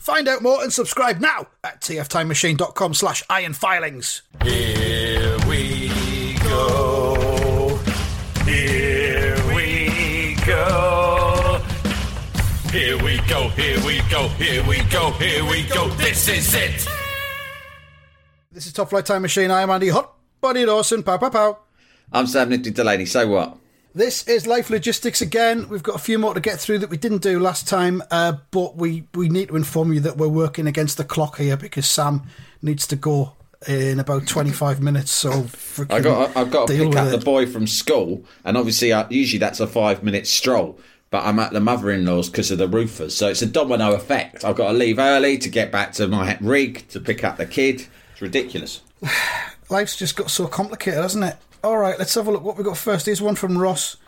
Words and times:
Find 0.00 0.28
out 0.28 0.40
more 0.40 0.62
and 0.62 0.72
subscribe 0.72 1.20
now 1.20 1.48
at 1.62 1.82
tftimemachine.com 1.82 2.94
slash 2.94 3.22
ironfilings. 3.26 4.22
Here 4.42 5.36
we 5.46 5.90
go. 6.38 7.78
Here 8.46 9.36
we 9.54 10.36
go. 10.46 11.60
Here 12.72 12.96
we 13.04 13.18
go, 13.28 13.48
here 13.50 13.84
we 13.84 14.00
go, 14.10 14.28
here 14.28 14.66
we 14.66 14.82
go, 14.84 15.10
here 15.10 15.44
we 15.44 15.64
go. 15.64 15.88
This 15.90 16.28
is 16.28 16.54
it. 16.54 16.88
This 18.50 18.66
is 18.66 18.72
Top 18.72 18.88
Flight 18.88 19.04
Time 19.04 19.20
Machine. 19.20 19.50
I 19.50 19.60
am 19.60 19.68
Andy 19.68 19.90
Hot 19.90 20.14
Body 20.40 20.64
Dawson. 20.64 21.02
Pow, 21.02 21.18
pow, 21.18 21.28
pow. 21.28 21.58
I'm 22.10 22.26
Sam 22.26 22.48
Nifty 22.48 22.70
Delaney, 22.70 23.04
so 23.04 23.28
what? 23.28 23.59
This 23.92 24.28
is 24.28 24.46
Life 24.46 24.70
Logistics 24.70 25.20
again. 25.20 25.68
We've 25.68 25.82
got 25.82 25.96
a 25.96 25.98
few 25.98 26.16
more 26.16 26.32
to 26.32 26.40
get 26.40 26.60
through 26.60 26.78
that 26.78 26.90
we 26.90 26.96
didn't 26.96 27.22
do 27.22 27.40
last 27.40 27.66
time, 27.66 28.04
uh, 28.12 28.34
but 28.52 28.76
we, 28.76 29.02
we 29.14 29.28
need 29.28 29.48
to 29.48 29.56
inform 29.56 29.92
you 29.92 29.98
that 30.00 30.16
we're 30.16 30.28
working 30.28 30.68
against 30.68 30.96
the 30.96 31.02
clock 31.02 31.38
here 31.38 31.56
because 31.56 31.88
Sam 31.88 32.22
needs 32.62 32.86
to 32.86 32.96
go 32.96 33.32
in 33.66 33.98
about 33.98 34.28
25 34.28 34.80
minutes. 34.80 35.10
So 35.10 35.46
I 35.90 36.00
got 36.00 36.36
I've 36.36 36.52
got 36.52 36.68
to 36.68 36.76
pick 36.76 36.94
up 36.94 37.10
the 37.10 37.18
boy 37.18 37.46
from 37.46 37.66
school, 37.66 38.24
and 38.44 38.56
obviously, 38.56 38.92
I, 38.92 39.08
usually 39.10 39.40
that's 39.40 39.58
a 39.58 39.66
five 39.66 40.04
minute 40.04 40.28
stroll. 40.28 40.78
But 41.10 41.24
I'm 41.24 41.40
at 41.40 41.52
the 41.52 41.58
mother-in-law's 41.58 42.30
because 42.30 42.52
of 42.52 42.58
the 42.58 42.68
roofers, 42.68 43.16
so 43.16 43.26
it's 43.26 43.42
a 43.42 43.46
domino 43.46 43.94
effect. 43.94 44.44
I've 44.44 44.54
got 44.54 44.70
to 44.70 44.78
leave 44.78 45.00
early 45.00 45.36
to 45.38 45.48
get 45.48 45.72
back 45.72 45.90
to 45.94 46.06
my 46.06 46.38
rig 46.40 46.86
to 46.90 47.00
pick 47.00 47.24
up 47.24 47.38
the 47.38 47.46
kid. 47.46 47.88
It's 48.12 48.22
ridiculous. 48.22 48.82
Life's 49.68 49.96
just 49.96 50.14
got 50.14 50.30
so 50.30 50.46
complicated, 50.46 51.02
hasn't 51.02 51.24
it? 51.24 51.36
All 51.62 51.76
right, 51.76 51.98
let's 51.98 52.14
have 52.14 52.26
a 52.26 52.30
look 52.30 52.42
what 52.42 52.56
we've 52.56 52.64
got 52.64 52.78
first. 52.78 53.04
Here's 53.04 53.20
one 53.20 53.34
from 53.34 53.58
Ross 53.58 53.98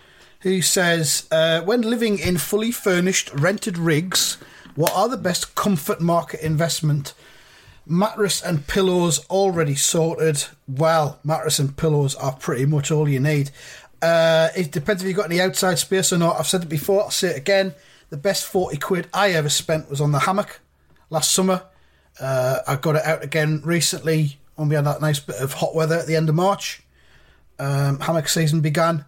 who 0.40 0.62
says, 0.62 1.28
uh, 1.30 1.60
When 1.60 1.82
living 1.82 2.18
in 2.18 2.38
fully 2.38 2.72
furnished 2.72 3.30
rented 3.34 3.76
rigs, 3.76 4.38
what 4.74 4.90
are 4.96 5.06
the 5.06 5.18
best 5.18 5.54
comfort 5.54 6.00
market 6.00 6.40
investment? 6.40 7.12
Mattress 7.84 8.40
and 8.40 8.66
pillows 8.66 9.26
already 9.26 9.74
sorted. 9.74 10.46
Well, 10.66 11.18
mattress 11.24 11.58
and 11.58 11.76
pillows 11.76 12.14
are 12.14 12.32
pretty 12.32 12.64
much 12.64 12.90
all 12.90 13.06
you 13.06 13.20
need. 13.20 13.50
Uh, 14.00 14.48
it 14.56 14.72
depends 14.72 15.02
if 15.02 15.08
you've 15.08 15.18
got 15.18 15.26
any 15.30 15.40
outside 15.40 15.78
space 15.78 16.10
or 16.10 16.16
not. 16.16 16.40
I've 16.40 16.46
said 16.46 16.62
it 16.62 16.70
before, 16.70 17.02
I'll 17.02 17.10
say 17.10 17.32
it 17.32 17.36
again. 17.36 17.74
The 18.08 18.16
best 18.16 18.46
40 18.46 18.78
quid 18.78 19.08
I 19.12 19.32
ever 19.32 19.50
spent 19.50 19.90
was 19.90 20.00
on 20.00 20.12
the 20.12 20.20
hammock 20.20 20.60
last 21.10 21.32
summer. 21.32 21.64
Uh, 22.18 22.60
I 22.66 22.76
got 22.76 22.96
it 22.96 23.04
out 23.04 23.22
again 23.22 23.60
recently 23.62 24.38
when 24.54 24.70
we 24.70 24.74
had 24.74 24.86
that 24.86 25.02
nice 25.02 25.20
bit 25.20 25.36
of 25.36 25.52
hot 25.52 25.74
weather 25.74 25.96
at 25.96 26.06
the 26.06 26.16
end 26.16 26.30
of 26.30 26.34
March. 26.34 26.81
Um, 27.58 28.00
hammock 28.00 28.28
season 28.28 28.60
began, 28.60 29.04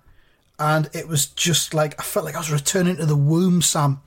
and 0.59 0.89
it 0.93 1.09
was 1.09 1.27
just 1.27 1.75
like 1.75 1.99
I 1.99 2.03
felt 2.05 2.25
like 2.25 2.35
I 2.37 2.39
was 2.39 2.53
returning 2.53 2.97
to 2.97 3.07
the 3.07 3.17
womb, 3.17 3.63
Sam. 3.63 4.01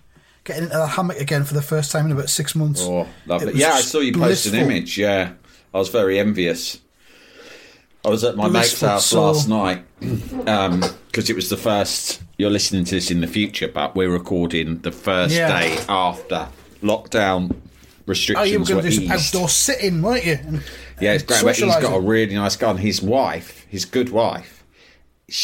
Getting 0.44 0.64
into 0.64 0.78
the 0.78 0.88
hammock 0.88 1.18
again 1.20 1.44
for 1.44 1.54
the 1.54 1.62
first 1.62 1.92
time 1.92 2.06
in 2.06 2.12
about 2.14 2.30
six 2.30 2.56
months. 2.56 2.82
Oh, 2.84 3.08
lovely! 3.26 3.54
Yeah, 3.56 3.74
I 3.74 3.82
saw 3.82 4.00
you 4.00 4.14
post 4.14 4.46
an 4.46 4.56
image. 4.56 4.98
Yeah, 4.98 5.34
I 5.74 5.78
was 5.78 5.90
very 5.90 6.18
envious. 6.20 6.80
I 8.06 8.10
was 8.10 8.24
at 8.24 8.38
my 8.38 8.48
mate's 8.48 8.80
house 8.80 9.08
soul. 9.08 9.34
last 9.34 9.50
night 9.50 9.84
Um 10.48 10.82
because 11.08 11.30
it 11.30 11.36
was 11.36 11.50
the 11.50 11.58
first. 11.58 12.22
You're 12.38 12.52
listening 12.52 12.86
to 12.86 12.96
this 12.96 13.10
in 13.12 13.20
the 13.22 13.28
future, 13.28 13.68
but 13.68 13.96
we're 13.96 14.12
recording 14.12 14.80
the 14.82 14.92
first 14.92 15.34
Yeah. 15.34 15.50
day 15.60 15.78
after 15.90 16.48
lockdown 16.84 17.56
restrictions 18.06 18.48
Oh, 18.48 18.52
you 18.52 18.60
were 18.60 18.66
going 18.66 18.84
to 18.84 18.90
do 18.92 18.96
some 18.96 19.12
outdoor 19.12 19.50
sitting, 19.50 20.02
weren't 20.04 20.24
you? 20.24 20.34
And- 20.46 20.64
Yeah, 21.02 21.14
it's 21.14 21.24
great. 21.24 21.44
But 21.44 21.56
he's 21.58 21.66
got 21.76 21.96
a 21.96 22.00
really 22.00 22.36
nice 22.36 22.56
garden. 22.56 22.80
His 22.82 23.02
wife, 23.02 23.57
his 23.68 23.86
good 23.86 24.10
wife, 24.10 24.64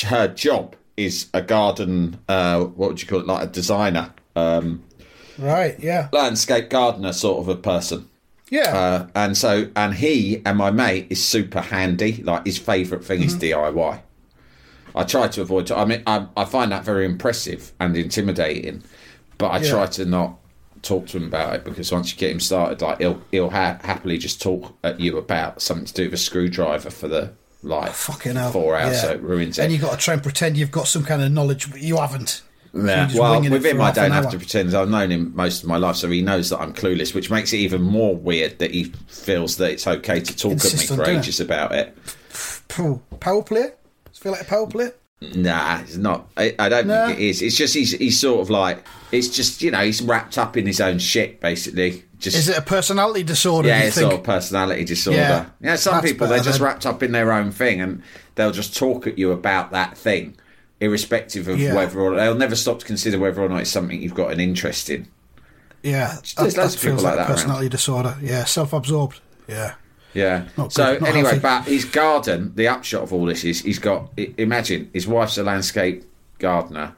her 0.06 0.28
job 0.28 0.76
is 0.98 1.28
a 1.34 1.42
garden. 1.42 2.20
Uh, 2.28 2.62
what 2.66 2.90
would 2.90 3.02
you 3.02 3.08
call 3.08 3.20
it? 3.20 3.28
Like 3.28 3.44
a 3.44 3.52
designer, 3.52 4.14
um, 4.36 4.84
right. 5.38 5.76
Yeah, 5.80 6.10
landscape 6.12 6.70
gardener, 6.70 7.14
sort 7.14 7.40
of 7.40 7.48
a 7.50 7.56
person. 7.56 8.08
yeah. 8.50 8.76
Uh, 8.76 9.08
and 9.16 9.38
so, 9.38 9.70
and 9.76 9.96
he 9.96 10.42
and 10.46 10.58
my 10.58 10.72
mate 10.72 11.08
is 11.10 11.24
super 11.24 11.62
handy. 11.62 12.22
Like 12.24 12.46
his 12.46 12.58
favourite 12.58 13.04
thing 13.04 13.20
Mm-hmm. 13.20 13.28
is 13.28 13.36
DIY. 13.38 14.02
I 14.96 15.04
try 15.04 15.28
to 15.28 15.42
avoid. 15.42 15.72
I 15.72 15.86
mean, 15.86 16.04
I, 16.06 16.28
I 16.38 16.46
find 16.46 16.72
that 16.72 16.84
very 16.86 17.06
impressive 17.06 17.72
and 17.80 17.98
intimidating, 17.98 18.84
but 19.40 19.48
I 19.48 19.58
Yeah. 19.60 19.70
try 19.72 19.86
to 19.88 20.06
not 20.06 20.38
talk 20.84 21.08
to 21.08 21.18
him 21.18 21.24
about 21.26 21.56
it 21.56 21.64
because 21.64 21.92
once 21.92 22.12
you 22.14 22.20
get 22.20 22.30
him 22.30 22.40
started, 22.40 22.82
like 22.82 23.00
he'll 23.00 23.22
he'll 23.32 23.50
ha- 23.50 23.80
happily 23.84 24.18
just 24.20 24.40
talk 24.42 24.76
at 24.84 25.00
you 25.00 25.18
about 25.18 25.62
something 25.62 25.86
to 25.88 25.94
do 25.94 26.04
with 26.06 26.14
a 26.14 26.18
screwdriver 26.18 26.92
for 26.92 27.08
the 27.08 27.34
like 27.64 27.92
Fucking 27.94 28.36
hell. 28.36 28.52
four 28.52 28.76
hours, 28.78 28.96
Yeah. 28.96 29.02
so 29.02 29.12
it 29.12 29.22
ruins 29.22 29.58
it. 29.58 29.64
And 29.64 29.72
you've 29.72 29.82
got 29.82 29.92
to 29.92 29.98
try 29.98 30.14
and 30.14 30.22
pretend 30.24 30.58
you've 30.58 30.72
got 30.72 30.88
some 30.88 31.04
kind 31.04 31.22
of 31.22 31.32
knowledge, 31.32 31.72
but 31.72 31.82
you 31.82 31.98
haven't. 31.98 32.42
Yeah. 32.76 33.08
Well, 33.16 33.40
with 33.42 33.64
him, 33.66 33.82
I 33.82 33.92
don't 33.92 34.10
have 34.12 34.26
hour. 34.26 34.32
to 34.32 34.38
pretend. 34.38 34.74
I've 34.74 34.90
known 34.90 35.12
him 35.12 35.32
most 35.36 35.62
of 35.64 35.70
my 35.70 35.78
life, 35.78 35.96
so 35.96 36.10
he 36.10 36.22
knows 36.24 36.50
that 36.50 36.60
I'm 36.60 36.74
clueless, 36.74 37.14
which 37.14 37.30
makes 37.30 37.54
it 37.54 37.58
even 37.58 37.82
more 37.84 38.16
weird 38.16 38.58
that 38.60 38.72
he 38.72 38.86
feels 39.08 39.58
that 39.58 39.72
it's 39.72 39.86
okay 39.86 40.20
to 40.20 40.36
talk 40.36 40.54
at 40.54 40.58
me 40.64 40.70
Insist 40.72 40.88
for 40.88 41.04
doing 41.06 41.20
it. 41.20 41.40
about 41.40 41.72
it. 41.74 41.96
Power 43.20 43.44
play? 43.44 43.62
Does 44.06 44.18
it 44.18 44.24
feel 44.24 44.32
like 44.32 44.42
a 44.42 44.46
power 44.46 44.68
play? 44.68 44.90
Nah, 45.36 45.82
it's 45.82 45.96
not. 45.98 46.28
I, 46.36 46.56
I 46.60 46.68
don't 46.70 46.88
Nah. 46.88 47.08
think 47.08 47.20
it 47.20 47.26
is. 47.26 47.42
It's 47.42 47.56
just 47.56 47.74
he's 47.76 47.92
he's 47.92 48.20
sort 48.20 48.42
of 48.42 48.50
like 48.50 48.84
it's 49.14 49.30
just 49.30 49.62
you 49.62 49.72
know 49.72 49.80
he's 49.86 50.02
wrapped 50.02 50.38
up 50.38 50.58
in 50.58 50.66
his 50.68 50.82
own 50.82 51.00
shit 51.00 51.40
basically. 51.40 52.04
Just 52.20 52.38
Is 52.38 52.50
it 52.50 52.58
a 52.58 52.62
personality 52.62 53.24
disorder? 53.24 53.68
yeah, 53.68 53.82
you 53.82 53.88
it's 53.88 53.98
sort 53.98 54.14
of 54.14 54.24
personality 54.24 54.86
disorder. 54.86 55.18
Yeah, 55.20 55.46
Yeah, 55.62 55.76
some 55.76 56.02
people 56.02 56.28
they're 56.28 56.40
just 56.42 56.60
wrapped 56.62 56.86
up 56.86 57.04
in 57.04 57.12
their 57.12 57.32
own 57.34 57.52
thing 57.52 57.82
and 57.82 58.02
they'll 58.36 58.52
just 58.52 58.76
talk 58.78 59.08
at 59.08 59.18
you 59.18 59.32
about 59.32 59.72
that 59.72 59.98
thing, 59.98 60.36
irrespective 60.80 61.48
of 61.50 61.60
Yeah. 61.60 61.74
whether 61.74 62.00
or 62.00 62.16
they'll 62.16 62.34
never 62.36 62.56
stop 62.56 62.80
to 62.80 62.86
consider 62.86 63.20
whether 63.20 63.42
or 63.42 63.50
not 63.50 63.62
it's 63.62 63.70
something 63.70 64.02
you've 64.02 64.14
got 64.16 64.32
an 64.32 64.40
interest 64.40 64.90
in. 64.90 65.08
Yeah, 65.84 66.14
There's 66.16 66.34
that, 66.36 66.42
loads 66.44 66.56
that 66.56 66.66
of 66.66 66.72
people 66.82 66.90
feels 66.92 67.04
like 67.04 67.12
like, 67.12 67.16
that 67.18 67.22
a 67.24 67.26
around. 67.26 67.36
personality 67.36 67.70
disorder. 67.70 68.18
Yeah, 68.22 68.46
self-absorbed. 68.46 69.20
Yeah. 69.50 69.74
Yeah. 70.14 70.46
Not 70.58 70.72
so 70.72 70.98
good, 71.00 71.08
anyway, 71.10 71.24
healthy. 71.24 71.40
but 71.42 71.64
his 71.64 71.84
garden, 71.86 72.54
the 72.56 72.70
upshot 72.70 73.02
of 73.04 73.12
all 73.12 73.26
this 73.26 73.44
is 73.44 73.62
he's 73.64 73.80
got. 73.80 74.12
Imagine 74.38 74.90
his 74.94 75.08
wife's 75.08 75.38
a 75.38 75.44
landscape 75.44 76.06
gardener. 76.40 76.94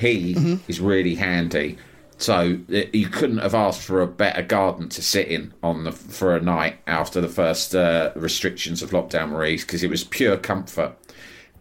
He 0.00 0.34
Mm-hmm. 0.34 0.54
is 0.70 0.80
really 0.80 1.14
handy. 1.14 1.76
So 2.18 2.58
uh, 2.72 2.80
you 2.92 3.08
couldn't 3.08 3.38
have 3.38 3.54
asked 3.54 3.80
for 3.82 4.02
a 4.02 4.06
better 4.06 4.42
garden 4.42 4.88
to 4.90 5.02
sit 5.02 5.28
in 5.28 5.54
on 5.62 5.84
the 5.84 5.92
for 5.92 6.36
a 6.36 6.40
night 6.40 6.76
after 6.86 7.20
the 7.20 7.28
first 7.28 7.74
uh, 7.74 8.10
restrictions 8.16 8.82
of 8.82 8.90
lockdown 8.90 9.30
were 9.32 9.44
eased 9.44 9.66
because 9.66 9.82
it 9.82 9.90
was 9.90 10.04
pure 10.04 10.36
comfort. 10.36 10.92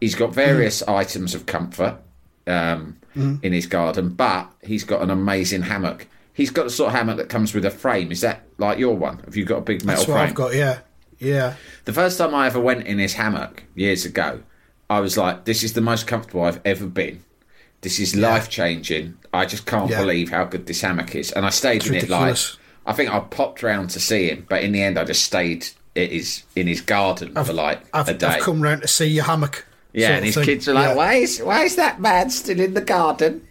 He's 0.02 0.16
got 0.16 0.34
various 0.34 0.82
Mm. 0.84 0.96
items 0.96 1.36
of 1.36 1.46
comfort 1.46 1.96
um, 2.48 2.96
Mm-hmm. 3.16 3.36
in 3.44 3.54
his 3.54 3.66
garden, 3.66 4.10
but 4.10 4.50
he's 4.64 4.84
got 4.84 5.02
an 5.02 5.10
amazing 5.10 5.64
hammock. 5.64 6.08
He's 6.34 6.52
got 6.52 6.64
the 6.66 6.70
sort 6.70 6.90
of 6.92 6.96
hammock 6.96 7.18
that 7.18 7.28
comes 7.30 7.54
with 7.54 7.66
a 7.66 7.72
frame. 7.72 8.12
Is 8.12 8.22
that 8.22 8.44
like 8.60 8.78
your 8.80 8.96
one? 8.96 9.20
Have 9.26 9.36
you 9.36 9.46
got 9.46 9.58
a 9.58 9.62
big 9.62 9.84
metal 9.84 10.02
That's 10.02 10.08
what 10.10 10.16
frame? 10.16 10.28
I've 10.30 10.36
got, 10.36 10.54
yeah. 10.56 10.80
Yeah. 11.18 11.56
The 11.86 11.92
first 11.94 12.18
time 12.18 12.34
I 12.36 12.46
ever 12.48 12.60
went 12.60 12.86
in 12.88 13.00
his 13.00 13.14
hammock 13.16 13.64
years 13.76 14.06
ago, 14.06 14.42
I 14.90 15.00
was 15.02 15.18
like, 15.18 15.46
"This 15.46 15.64
is 15.64 15.74
the 15.74 15.82
most 15.82 16.06
comfortable 16.08 16.44
I've 16.44 16.62
ever 16.64 16.86
been. 16.86 17.24
This 17.82 18.00
is 18.00 18.16
life 18.16 18.50
changing. 18.50 19.18
I 19.34 19.46
just 19.46 19.66
can't 19.66 19.90
Yeah. 19.90 20.02
believe 20.02 20.30
how 20.30 20.44
good 20.46 20.66
this 20.66 20.82
hammock 20.82 21.16
is." 21.16 21.32
And 21.32 21.46
I 21.46 21.50
stayed 21.50 21.86
in 21.86 21.94
ridiculous. 21.94 22.54
it 22.54 22.58
like 22.86 22.94
I 22.94 22.94
think 22.96 23.12
I 23.14 23.20
popped 23.20 23.62
round 23.64 23.90
to 23.92 24.00
see 24.00 24.30
him, 24.30 24.46
but 24.50 24.64
in 24.64 24.72
the 24.72 24.82
end, 24.82 24.98
I 24.98 25.04
just 25.06 25.24
stayed 25.24 25.68
at 25.96 26.12
his 26.12 26.44
in 26.56 26.68
his 26.68 26.82
garden 26.82 27.34
for 27.44 27.54
like 27.54 27.82
I've, 27.94 28.10
a 28.10 28.14
day. 28.14 28.28
I've 28.28 28.42
come 28.44 28.62
round 28.62 28.82
to 28.82 28.88
see 28.88 29.06
your 29.08 29.26
hammock. 29.26 29.66
yeah, 29.94 30.16
and 30.16 30.26
his 30.26 30.36
thing. 30.36 30.44
kids 30.46 30.68
are 30.68 30.74
like, 30.74 30.90
Yeah. 30.90 30.96
"Why 30.96 31.14
is 31.16 31.40
why 31.40 31.64
is 31.64 31.76
that 31.78 32.00
man 32.02 32.30
still 32.30 32.60
in 32.60 32.74
the 32.74 32.82
garden?" 32.82 33.42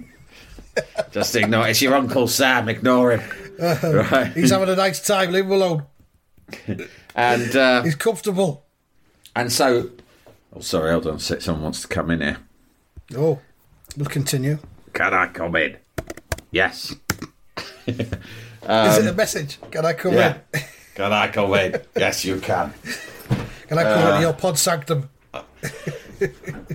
just 1.12 1.34
ignore. 1.36 1.66
It's 1.68 1.80
your 1.82 1.94
uncle 1.94 2.28
Sam. 2.28 2.68
Ignore 2.68 3.12
him. 3.18 3.22
right. 3.58 4.32
He's 4.34 4.50
having 4.50 4.68
a 4.68 4.76
nice 4.76 5.04
time, 5.04 5.32
leave 5.32 5.44
him 5.46 5.52
alone. 5.52 5.84
And 7.14 7.56
uh, 7.56 7.82
He's 7.82 7.96
comfortable. 7.96 8.64
and 9.34 9.52
so, 9.52 9.90
oh 10.54 10.60
sorry, 10.60 10.92
hold 10.92 11.06
on. 11.08 11.18
Someone 11.18 11.64
wants 11.64 11.82
to 11.82 11.88
come 11.88 12.10
in 12.12 12.20
here. 12.20 12.36
Oh, 13.16 13.40
we'll 13.96 14.06
continue. 14.06 14.58
Can 14.92 15.14
I 15.14 15.26
come 15.28 15.56
in? 15.56 15.76
Yes. 16.50 16.94
Is 17.86 17.98
it 18.98 19.06
a 19.06 19.12
message? 19.14 19.58
Can 19.70 19.84
I 19.86 19.92
come 19.92 20.12
Um, 20.12 20.18
Yeah. 20.18 20.38
in? 20.54 20.60
Can 20.94 21.12
I 21.12 21.28
come 21.28 21.54
in? 21.54 21.80
yes, 21.96 22.24
you 22.24 22.40
can. 22.40 22.74
Can 23.68 23.78
I 23.78 23.82
come 23.84 24.02
Uh, 24.02 24.08
into 24.10 24.20
your 24.22 24.32
pod 24.32 24.58
sanctum? 24.58 25.08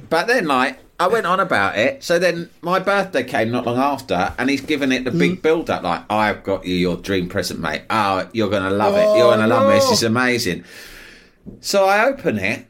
But 0.09 0.27
then, 0.27 0.45
like, 0.45 0.79
I 0.97 1.07
went 1.07 1.25
on 1.25 1.41
about 1.41 1.77
it. 1.77 2.03
So 2.05 2.19
then 2.19 2.49
my 2.61 2.79
birthday 2.79 3.23
came 3.23 3.51
not 3.51 3.65
long 3.65 3.77
after, 3.77 4.33
and 4.37 4.49
he's 4.49 4.61
given 4.61 4.93
it 4.93 5.03
the 5.03 5.11
big 5.11 5.41
build 5.41 5.69
up. 5.69 5.83
Like, 5.83 6.03
I've 6.09 6.41
got 6.43 6.65
you 6.65 6.75
your 6.75 6.95
dream 6.95 7.27
present, 7.27 7.59
mate. 7.59 7.81
Oh, 7.89 8.29
you're 8.31 8.49
going 8.49 8.63
to 8.63 8.69
love 8.69 8.95
it. 8.95 9.13
You're 9.17 9.27
Oh, 9.27 9.35
going 9.35 9.39
to 9.41 9.47
love 9.47 9.69
it. 9.69 9.73
This 9.73 9.87
no. 9.87 9.91
is 9.91 10.03
amazing. 10.03 10.63
So 11.59 11.85
I 11.85 12.05
open 12.05 12.37
it 12.39 12.65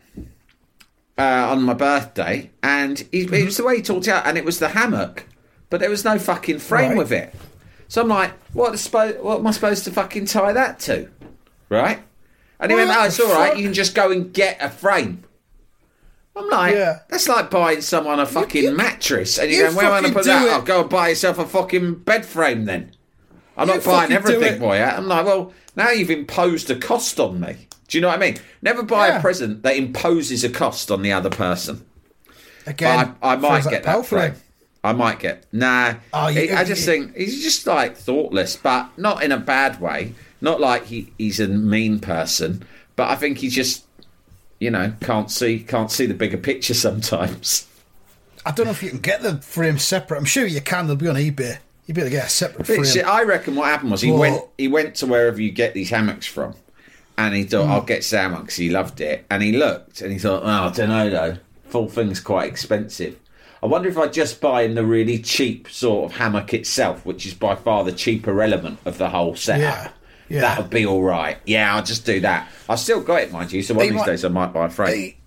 uh, 1.17 1.47
on 1.51 1.63
my 1.63 1.73
birthday, 1.73 2.49
and 2.61 2.99
he, 3.11 3.21
it 3.21 3.45
was 3.45 3.57
the 3.57 3.63
way 3.63 3.77
he 3.77 3.81
talked 3.81 4.07
out, 4.07 4.25
and 4.25 4.37
it 4.37 4.45
was 4.45 4.59
the 4.59 4.69
hammock, 4.69 5.27
but 5.69 5.79
there 5.79 5.89
was 5.89 6.03
no 6.05 6.17
fucking 6.19 6.59
frame 6.59 6.89
Right. 6.89 6.97
with 6.97 7.11
it. 7.11 7.33
So 7.87 8.01
I'm 8.01 8.07
like, 8.07 8.31
what, 8.53 8.73
spo- 8.73 9.21
what 9.21 9.39
am 9.39 9.47
I 9.47 9.51
supposed 9.51 9.83
to 9.85 9.91
fucking 9.91 10.25
tie 10.25 10.53
that 10.53 10.79
to? 10.81 11.09
Right? 11.69 11.99
And 12.59 12.71
he 12.71 12.75
went, 12.75 12.89
oh, 12.91 13.03
it's 13.05 13.19
all 13.19 13.31
right. 13.33 13.49
fuck? 13.49 13.57
You 13.57 13.65
can 13.65 13.73
just 13.73 13.93
go 13.93 14.09
and 14.11 14.33
get 14.33 14.57
a 14.61 14.69
frame. 14.69 15.23
I'm 16.35 16.49
like, 16.49 16.73
Yeah. 16.73 16.99
that's 17.09 17.27
like 17.27 17.51
buying 17.51 17.81
someone 17.81 18.19
a 18.19 18.25
fucking 18.25 18.63
you- 18.63 18.71
mattress. 18.75 19.37
And 19.37 19.51
you're 19.51 19.65
you 19.67 19.71
go, 19.71 19.77
where 19.77 19.85
am 19.87 19.91
I 19.93 19.99
going 20.01 20.13
to 20.13 20.17
put 20.19 20.25
that? 20.25 20.47
it. 20.47 20.51
I'll 20.51 20.61
go 20.63 20.81
and 20.81 20.89
buy 20.89 21.09
yourself 21.09 21.37
a 21.37 21.45
fucking 21.45 21.95
bed 21.99 22.25
frame 22.25 22.65
then. 22.65 22.91
I'm 23.55 23.67
You 23.67 23.75
not 23.75 23.83
buying 23.83 24.11
everything 24.11 24.59
boy. 24.59 24.81
I'm 24.81 25.07
like, 25.07 25.25
well, 25.27 25.53
now 25.75 25.91
you've 25.91 26.09
imposed 26.09 26.71
a 26.71 26.75
cost 26.75 27.19
on 27.19 27.39
me. 27.39 27.67
Do 27.87 27.97
you 27.97 28.01
know 28.01 28.07
what 28.07 28.17
I 28.17 28.19
mean? 28.21 28.37
Never 28.61 28.83
buy 28.83 29.07
Yeah. 29.09 29.17
a 29.17 29.21
present 29.21 29.63
that 29.63 29.75
imposes 29.75 30.43
a 30.43 30.49
cost 30.49 30.89
on 30.91 31.01
the 31.01 31.11
other 31.11 31.29
person. 31.29 31.85
Again, 32.65 33.15
I, 33.21 33.33
I 33.33 33.35
might 33.35 33.61
feels 33.61 33.65
like 33.65 33.73
get 33.75 33.83
that 33.83 34.05
frame. 34.05 34.33
I 34.85 34.93
might 34.93 35.19
get 35.19 35.45
nah. 35.51 35.95
Oh, 36.13 36.27
you- 36.27 36.53
I 36.55 36.63
just 36.63 36.81
you- 36.81 36.85
think 36.93 37.15
he's 37.15 37.43
just 37.43 37.65
like 37.67 37.95
thoughtless, 37.97 38.55
but 38.55 38.89
not 38.97 39.23
in 39.23 39.31
a 39.31 39.37
bad 39.37 39.79
way. 39.81 40.13
Not 40.41 40.59
like 40.59 40.85
he, 40.85 41.11
he's 41.17 41.39
a 41.39 41.47
mean 41.47 41.99
person, 41.99 42.65
but 42.97 43.09
I 43.09 43.15
think 43.15 43.37
he 43.37 43.47
just, 43.49 43.85
you 44.59 44.69
know, 44.71 44.93
can't 45.01 45.31
see 45.31 45.59
can't 45.59 45.89
see 45.91 46.05
the 46.05 46.13
bigger 46.13 46.37
picture 46.37 46.73
sometimes. 46.87 47.67
I 48.45 48.51
don't 48.51 48.65
know 48.65 48.71
if 48.71 48.83
you 48.83 48.89
can 48.89 48.99
get 48.99 49.21
the 49.21 49.37
frame 49.37 49.77
separate. 49.79 50.17
I'm 50.17 50.25
sure 50.25 50.45
you 50.45 50.59
can. 50.59 50.87
They'll 50.87 50.97
be 50.97 51.07
on 51.07 51.15
eBay. 51.15 51.59
You'd 51.85 51.95
be 51.95 52.01
able 52.01 52.09
to 52.11 52.15
get 52.15 52.25
a 52.27 52.29
separate 52.29 52.65
frame. 52.65 53.05
I 53.05 53.23
reckon 53.23 53.55
what 53.55 53.67
happened 53.67 53.91
was 53.91 54.01
he 54.01 54.11
Well- 54.11 54.19
went 54.19 54.43
he 54.57 54.67
went 54.67 54.95
to 54.95 55.05
wherever 55.05 55.41
you 55.41 55.51
get 55.51 55.73
these 55.73 55.89
hammocks 55.89 56.25
from, 56.25 56.55
and 57.17 57.35
he 57.35 57.43
thought 57.43 57.67
mm. 57.67 57.71
I'll 57.71 57.81
get 57.81 58.03
salmon 58.03 58.41
because 58.41 58.55
he 58.57 58.69
loved 58.69 59.01
it, 59.01 59.25
and 59.29 59.43
he 59.43 59.51
looked 59.51 60.01
and 60.01 60.11
he 60.11 60.19
thought, 60.19 60.43
oh, 60.43 60.47
I 60.47 60.71
don't 60.71 60.89
know 60.89 61.09
though, 61.09 61.37
full 61.65 61.87
thing's 61.87 62.19
quite 62.19 62.49
expensive. 62.49 63.19
I 63.61 63.65
wonder 63.67 63.87
if 63.87 63.97
I 63.97 64.07
just 64.07 64.41
buy 64.41 64.63
him 64.63 64.75
the 64.75 64.85
really 64.85 65.19
cheap 65.19 65.69
sort 65.69 66.11
of 66.11 66.17
hammock 66.17 66.53
itself, 66.53 67.05
which 67.05 67.25
is 67.25 67.33
by 67.33 67.55
far 67.55 67.85
the 67.85 67.93
cheaper 67.93 68.41
element 68.41 68.79
of 68.83 68.97
the 68.97 69.09
whole 69.09 69.35
setup. 69.35 69.61
Yeah, 69.61 69.91
yeah. 70.27 70.41
That 70.41 70.57
would 70.59 70.69
be 70.69 70.85
all 70.85 71.01
right. 71.01 71.37
Yeah, 71.45 71.73
I'll 71.73 71.83
just 71.83 72.05
do 72.05 72.19
that. 72.21 72.49
I've 72.67 72.79
still 72.79 73.01
got 73.01 73.21
it, 73.21 73.31
mind 73.31 73.53
you. 73.53 73.63
So 73.63 73.73
one 73.73 73.85
He 73.85 73.89
of 73.89 73.93
these 73.93 73.99
might- 74.01 74.05
days 74.07 74.25
I 74.25 74.27
might 74.27 74.51
buy 74.51 74.65
a 74.65 74.69
frame. 74.69 74.95
He- 74.97 75.17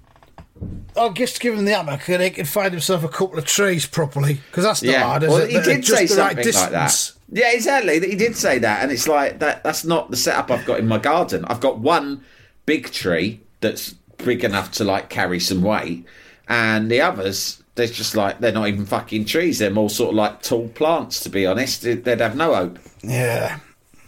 I'll 0.97 1.13
just 1.13 1.41
give 1.41 1.55
him 1.55 1.65
the 1.65 1.75
hammock 1.75 2.09
and 2.09 2.23
he 2.23 2.31
can 2.31 2.47
find 2.47 2.73
himself 2.73 3.05
a 3.05 3.09
couple 3.09 3.39
of 3.39 3.45
trees 3.45 3.87
properly 3.87 4.41
because 4.51 4.65
that's 4.65 4.83
not 4.83 4.97
hard, 4.97 5.23
is 5.23 5.29
well, 5.29 5.39
it? 5.39 5.51
he 5.51 5.61
did 5.61 5.83
just 5.83 5.99
say 5.99 6.07
something 6.07 6.37
right 6.37 6.55
like 6.55 6.71
that. 6.71 7.13
Yeah, 7.31 7.53
exactly. 7.53 7.99
He 8.01 8.15
did 8.17 8.37
say 8.37 8.59
that, 8.61 8.83
and 8.83 8.93
it's 8.93 9.09
like 9.09 9.41
that. 9.41 9.65
That's 9.65 9.85
not 9.85 10.11
the 10.11 10.17
setup 10.17 10.51
I've 10.51 10.65
got 10.65 10.79
in 10.79 10.87
my 10.87 10.99
garden. 10.99 11.45
I've 11.47 11.61
got 11.61 11.79
one 11.79 12.23
big 12.67 12.91
tree 12.93 13.41
that's 13.61 13.95
big 14.19 14.45
enough 14.45 14.71
to 14.73 14.85
like 14.85 15.09
carry 15.11 15.41
some 15.41 15.63
weight, 15.63 16.05
and 16.49 16.91
the 16.91 17.01
others. 17.01 17.63
They're 17.75 17.87
just 17.89 18.17
like 18.17 18.39
they're 18.41 18.53
not 18.53 18.69
even 18.69 18.87
fucking 18.87 19.27
trees. 19.27 19.59
They're 19.59 19.71
more 19.71 19.91
sort 19.91 20.11
of 20.11 20.15
like 20.17 20.41
tall 20.41 20.69
plants. 20.69 21.21
To 21.25 21.29
be 21.29 21.45
honest, 21.47 21.83
They'd- 21.83 22.21
have 22.21 22.35
no 22.37 22.55
hope. 22.55 22.79
Yeah. 23.03 23.59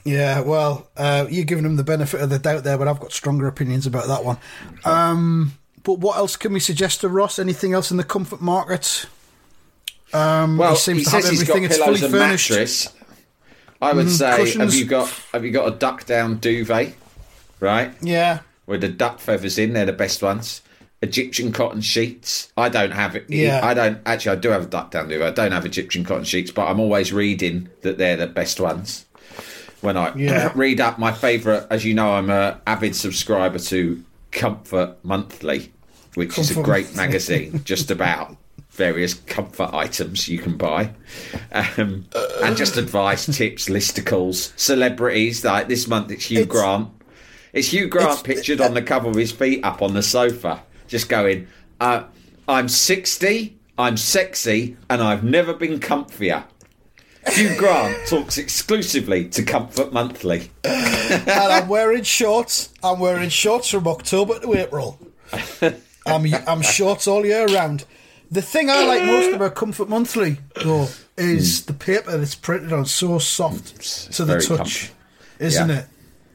Yeah, 0.05 0.41
well, 0.41 0.89
uh, 0.97 1.27
you're 1.29 1.45
giving 1.45 1.65
them 1.65 1.77
the 1.77 1.85
benefit 1.85 2.23
of 2.23 2.31
the 2.31 2.39
doubt 2.39 2.65
there, 2.65 2.79
but 2.79 2.89
I've 2.89 2.99
got 2.99 3.13
stronger 3.13 3.47
opinions 3.47 3.85
about 3.87 4.07
that 4.07 4.25
one. 4.25 4.39
Um, 4.87 5.53
but 5.85 5.99
what 5.99 6.17
else 6.17 6.35
can 6.37 6.55
we 6.55 6.61
suggest 6.61 7.03
to 7.03 7.11
Ross? 7.11 7.39
Anything 7.39 7.75
else 7.75 7.91
in 7.91 7.99
the 7.99 8.05
comfort 8.05 8.41
market? 8.41 9.05
Um, 10.15 10.57
Well, 10.57 10.71
he 10.71 10.75
he, 10.77 10.81
seems 10.81 11.05
to 11.05 11.11
have 11.11 11.23
says 11.25 11.31
he's 11.31 11.43
got 11.43 11.57
everything. 11.57 11.65
It's 11.65 11.77
pillows 11.79 12.01
fully 12.01 12.11
and 12.11 12.15
furnished. 12.23 12.51
mattress. 12.51 12.89
I 13.81 13.93
would 13.93 14.11
say, 14.11 14.51
have 14.59 14.75
you 14.75 14.85
got 14.85 15.09
have 15.33 15.45
you 15.45 15.51
got 15.51 15.69
a 15.73 15.77
duck 15.77 16.05
down 16.07 16.39
duvet? 16.39 16.95
Right, 17.61 17.93
Yeah. 18.03 18.41
with 18.67 18.81
the 18.83 18.89
duck 18.89 19.19
feathers 19.21 19.59
in. 19.59 19.73
They're 19.73 19.87
the 19.87 19.93
best 19.93 20.23
ones. 20.23 20.63
Egyptian 21.03 21.53
cotton 21.53 21.81
sheets. 21.81 22.53
I 22.57 22.69
don't 22.69 22.91
have 22.91 23.15
it. 23.17 23.25
Yeah. 23.29 23.61
I 23.63 23.75
don't 23.75 23.99
actually. 24.07 24.37
I 24.37 24.41
do 24.41 24.49
have 24.51 24.63
a 24.65 24.67
duck 24.67 24.91
down 24.91 25.09
duvet. 25.09 25.27
I 25.29 25.31
don't 25.31 25.53
have 25.53 25.65
Egyptian 25.67 26.05
cotton 26.05 26.25
sheets, 26.25 26.51
but 26.51 26.67
I'm 26.69 26.81
always 26.81 27.13
reading 27.13 27.69
that 27.83 27.99
they're 27.99 28.17
the 28.17 28.27
best 28.27 28.59
ones. 28.61 29.07
When 29.81 29.97
I 29.97 30.13
Yeah. 30.17 30.51
read 30.57 30.81
up 30.81 30.99
my 30.99 31.13
favourite, 31.13 31.65
as 31.71 31.85
you 31.85 31.95
know, 31.95 32.13
I'm 32.15 32.31
a 32.31 32.61
avid 32.67 32.97
subscriber 32.97 33.59
to 33.61 34.03
Comfort 34.33 34.97
Monthly, 35.05 35.73
which 36.15 36.37
is 36.37 36.57
a 36.57 36.61
great 36.63 36.95
magazine 36.97 37.63
just 37.65 37.91
about 37.93 38.37
various 38.79 39.13
comfort 39.15 39.71
items 39.75 40.29
you 40.29 40.39
can 40.39 40.57
buy, 40.57 40.91
um, 41.53 42.07
and 42.43 42.57
just 42.57 42.77
advice, 42.79 43.27
tips, 43.37 43.69
listicles, 43.69 44.59
celebrities. 44.59 45.45
Like 45.45 45.69
this 45.69 45.87
month, 45.87 46.11
it's 46.11 46.27
Hugh 46.31 46.41
It's- 46.43 46.51
Grant. 46.61 46.89
It's 47.53 47.69
Hugh 47.73 47.89
Grant 47.89 48.21
It's- 48.21 48.23
pictured 48.23 48.61
on 48.61 48.75
the 48.75 48.83
cover 48.83 49.09
with 49.09 49.19
his 49.19 49.33
feet 49.33 49.65
up 49.65 49.83
on 49.83 49.93
the 49.95 50.03
sofa, 50.03 50.63
just 50.87 51.09
going, 51.09 51.49
uh, 51.81 52.05
I'm 52.47 52.69
60, 52.69 53.59
I'm 53.77 53.97
sexy, 53.97 54.77
and 54.89 55.03
I've 55.03 55.25
never 55.25 55.53
been 55.53 55.81
comfier. 55.81 56.45
Hugh 57.33 57.55
Grant 57.59 58.07
talks 58.07 58.39
exclusively 58.39 59.29
to 59.31 59.43
Comfort 59.43 59.93
Monthly. 59.93 60.51
and 60.65 61.29
I'm 61.31 61.69
wearing 61.69 62.05
shorts. 62.05 62.73
I'm 62.83 63.01
wearing 63.01 63.29
shorts 63.29 63.69
from 63.69 63.87
October 63.89 64.39
to 64.41 64.55
April. 64.55 64.99
I'm 66.07 66.25
I'm 66.47 66.63
shorts 66.63 67.07
all 67.07 67.27
year 67.27 67.47
round. 67.47 67.85
The 68.31 68.43
thing 68.43 68.69
I 68.69 68.85
like 68.85 69.05
most 69.05 69.35
about 69.35 69.55
Comfort 69.55 69.89
Monthly, 69.89 70.39
though, 70.63 70.85
hmm. 70.85 70.93
is 71.17 71.65
the 71.65 71.73
paper 71.73 72.17
that's 72.17 72.35
printed 72.35 72.73
on 72.73 72.85
so 72.85 73.19
soft 73.19 74.13
to 74.13 74.25
the 74.25 74.35
touch, 74.41 74.57
comfy. 74.59 74.91
isn't 75.39 75.69
Yeah. 75.69 75.79
it? 75.79 75.87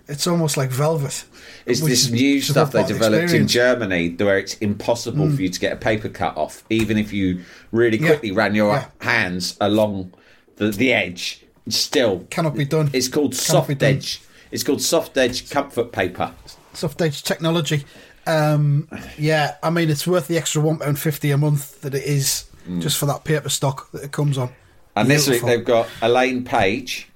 It's 0.07 0.27
almost 0.27 0.57
like 0.57 0.69
velvet. 0.69 1.23
It's 1.65 1.79
this 1.79 2.09
new 2.09 2.41
stuff 2.41 2.71
they 2.71 2.79
part 2.79 2.91
of 2.91 2.99
the 2.99 3.05
developed 3.05 3.33
in. 3.33 3.47
Germany 3.47 4.09
where 4.09 4.37
it's 4.37 4.55
impossible 4.55 5.29
for 5.29 5.35
hmm. 5.35 5.41
you 5.43 5.49
to 5.49 5.59
get 5.59 5.73
a 5.73 5.77
paper 5.77 6.09
cut 6.09 6.35
off, 6.35 6.63
even 6.69 6.97
if 6.97 7.13
you 7.13 7.43
really 7.71 7.97
Yeah. 7.97 8.07
quickly 8.07 8.31
ran 8.31 8.55
your 8.55 8.73
Yeah. 8.73 8.85
hands 8.99 9.55
along 9.61 10.13
the, 10.57 10.71
the 10.71 10.91
edge. 10.91 11.45
Still, 11.69 12.25
Cannot 12.29 12.55
be 12.55 12.65
done. 12.65 12.89
it's 12.91 13.07
called 13.07 13.31
Cannot 13.31 13.67
soft 13.67 13.83
edge. 13.83 14.21
It's 14.51 14.63
called 14.63 14.81
soft 14.81 15.17
edge 15.17 15.49
comfort 15.49 15.91
paper. 15.91 16.31
soft 16.73 17.01
edge 17.01 17.23
technology. 17.23 17.85
Um, 18.25 18.87
yeah, 19.17 19.55
I 19.61 19.69
mean 19.69 19.89
it's 19.89 20.07
worth 20.07 20.27
the 20.27 20.37
extra 20.37 20.61
one 20.61 20.77
pound 20.79 20.97
fifty 20.99 21.31
a 21.31 21.37
month 21.37 21.81
that 21.81 21.93
it 21.93 22.03
is 22.05 22.45
just 22.79 22.97
for 22.97 23.05
that 23.07 23.25
paper 23.25 23.49
stock 23.49 23.91
that 23.91 24.03
it 24.03 24.11
comes 24.11 24.37
on. 24.37 24.47
Mm. 24.49 24.53
And 24.95 25.11
this 25.11 25.27
week 25.27 25.41
they've 25.43 25.65
got 25.65 25.87
Elaine 26.01 26.43
Paige. 26.45 27.09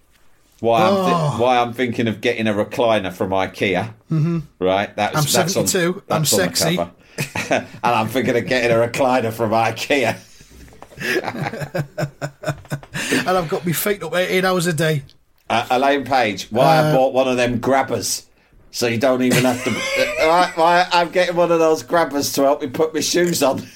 Why 0.60 0.82
I'm 0.82 0.96
thi- 0.96 1.12
Oh. 1.14 1.38
why 1.42 1.58
I'm 1.60 1.72
thinking 1.74 2.08
of 2.08 2.20
getting 2.20 2.48
a 2.48 2.54
recliner 2.54 3.14
from 3.14 3.30
IKEA. 3.30 3.94
Mm-hmm. 4.12 4.40
Right, 4.60 4.94
that's 4.96 5.16
I'm 5.16 5.24
that's 5.24 5.56
on- 5.56 5.68
72, 5.68 6.04
I'm 6.10 6.22
that's 6.24 6.34
on 6.34 6.40
the 6.40 6.46
sexy. 6.56 6.76
cover. 6.78 6.92
and 7.84 7.96
I'm 7.96 8.08
thinking 8.08 8.36
of 8.36 8.46
getting 8.48 8.72
a 8.72 8.88
recliner 8.88 9.32
from 9.32 9.52
IKEA. 9.52 10.18
and 13.28 13.30
I've 13.30 13.50
got 13.50 13.66
my 13.66 13.72
feet 13.72 14.04
up 14.04 14.16
eighteen 14.16 14.46
hours 14.46 14.68
a 14.68 14.74
day. 14.74 15.04
Uh, 15.50 15.66
Elaine 15.72 16.04
Paige, 16.04 16.48
why 16.52 16.78
I 16.78 16.90
Uh, 16.90 16.96
bought 16.96 17.14
one 17.14 17.28
of 17.28 17.38
them 17.38 17.60
grabbers. 17.60 18.26
So 18.72 18.88
you 18.88 18.98
don't 18.98 19.22
even 19.24 19.44
have 19.44 19.64
to. 19.64 19.72
why, 20.28 20.52
why 20.56 20.88
I'm 20.92 21.10
getting 21.10 21.36
one 21.36 21.52
of 21.52 21.60
those 21.60 21.84
grabbers 21.84 22.32
to 22.34 22.44
help 22.44 22.62
me 22.62 22.68
put 22.68 22.94
my 22.94 23.00
shoes 23.00 23.42
on. 23.42 23.60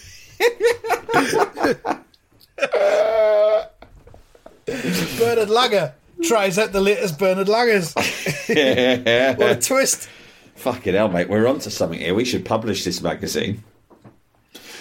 Bernhard 4.66 5.50
Langer 5.50 5.94
tries 6.24 6.58
out 6.58 6.72
the 6.72 6.82
latest 6.82 7.18
Bernard 7.20 7.48
Langers. 7.48 7.96
what 9.38 9.52
a 9.52 9.60
twist! 9.60 10.10
Fucking 10.56 10.94
hell, 10.94 11.10
mate. 11.10 11.30
We're 11.30 11.48
onto 11.48 11.70
something 11.70 12.00
here. 12.00 12.14
We 12.14 12.26
should 12.26 12.46
publish 12.46 12.84
this 12.84 13.02
magazine. 13.02 13.64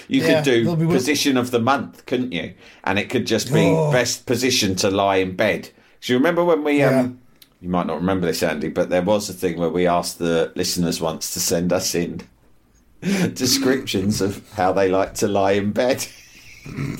You 0.08 0.20
Yeah, 0.22 0.36
could 0.36 0.44
do 0.44 0.62
there'll 0.64 0.76
be 0.76 0.86
one- 0.86 0.96
position 0.96 1.36
of 1.36 1.50
the 1.50 1.60
month, 1.60 2.04
couldn't 2.06 2.32
you? 2.32 2.54
And 2.84 2.98
it 2.98 3.08
could 3.08 3.26
just 3.26 3.52
be 3.52 3.66
Oh. 3.66 3.90
best 3.92 4.26
position 4.26 4.74
to 4.76 4.90
lie 4.90 5.16
in 5.16 5.36
bed. 5.36 5.70
Do 6.02 6.12
you 6.12 6.18
remember 6.18 6.44
when 6.44 6.64
we? 6.64 6.78
Yeah. 6.80 7.00
Um, 7.00 7.19
you 7.60 7.68
might 7.68 7.86
not 7.86 7.96
remember 8.00 8.26
this, 8.26 8.42
Andy, 8.42 8.68
but 8.68 8.88
there 8.90 9.02
was 9.02 9.28
a 9.28 9.32
thing 9.34 9.58
where 9.58 9.68
we 9.70 9.86
asked 9.86 10.18
the 10.18 10.52
listeners 10.54 11.00
once 11.00 11.32
to 11.34 11.40
send 11.40 11.72
us 11.72 11.94
in 11.94 12.22
descriptions 13.34 14.20
of 14.20 14.48
how 14.54 14.72
they 14.72 14.88
like 14.88 15.14
to 15.14 15.28
lie 15.28 15.52
in 15.52 15.72
bed. 15.72 16.06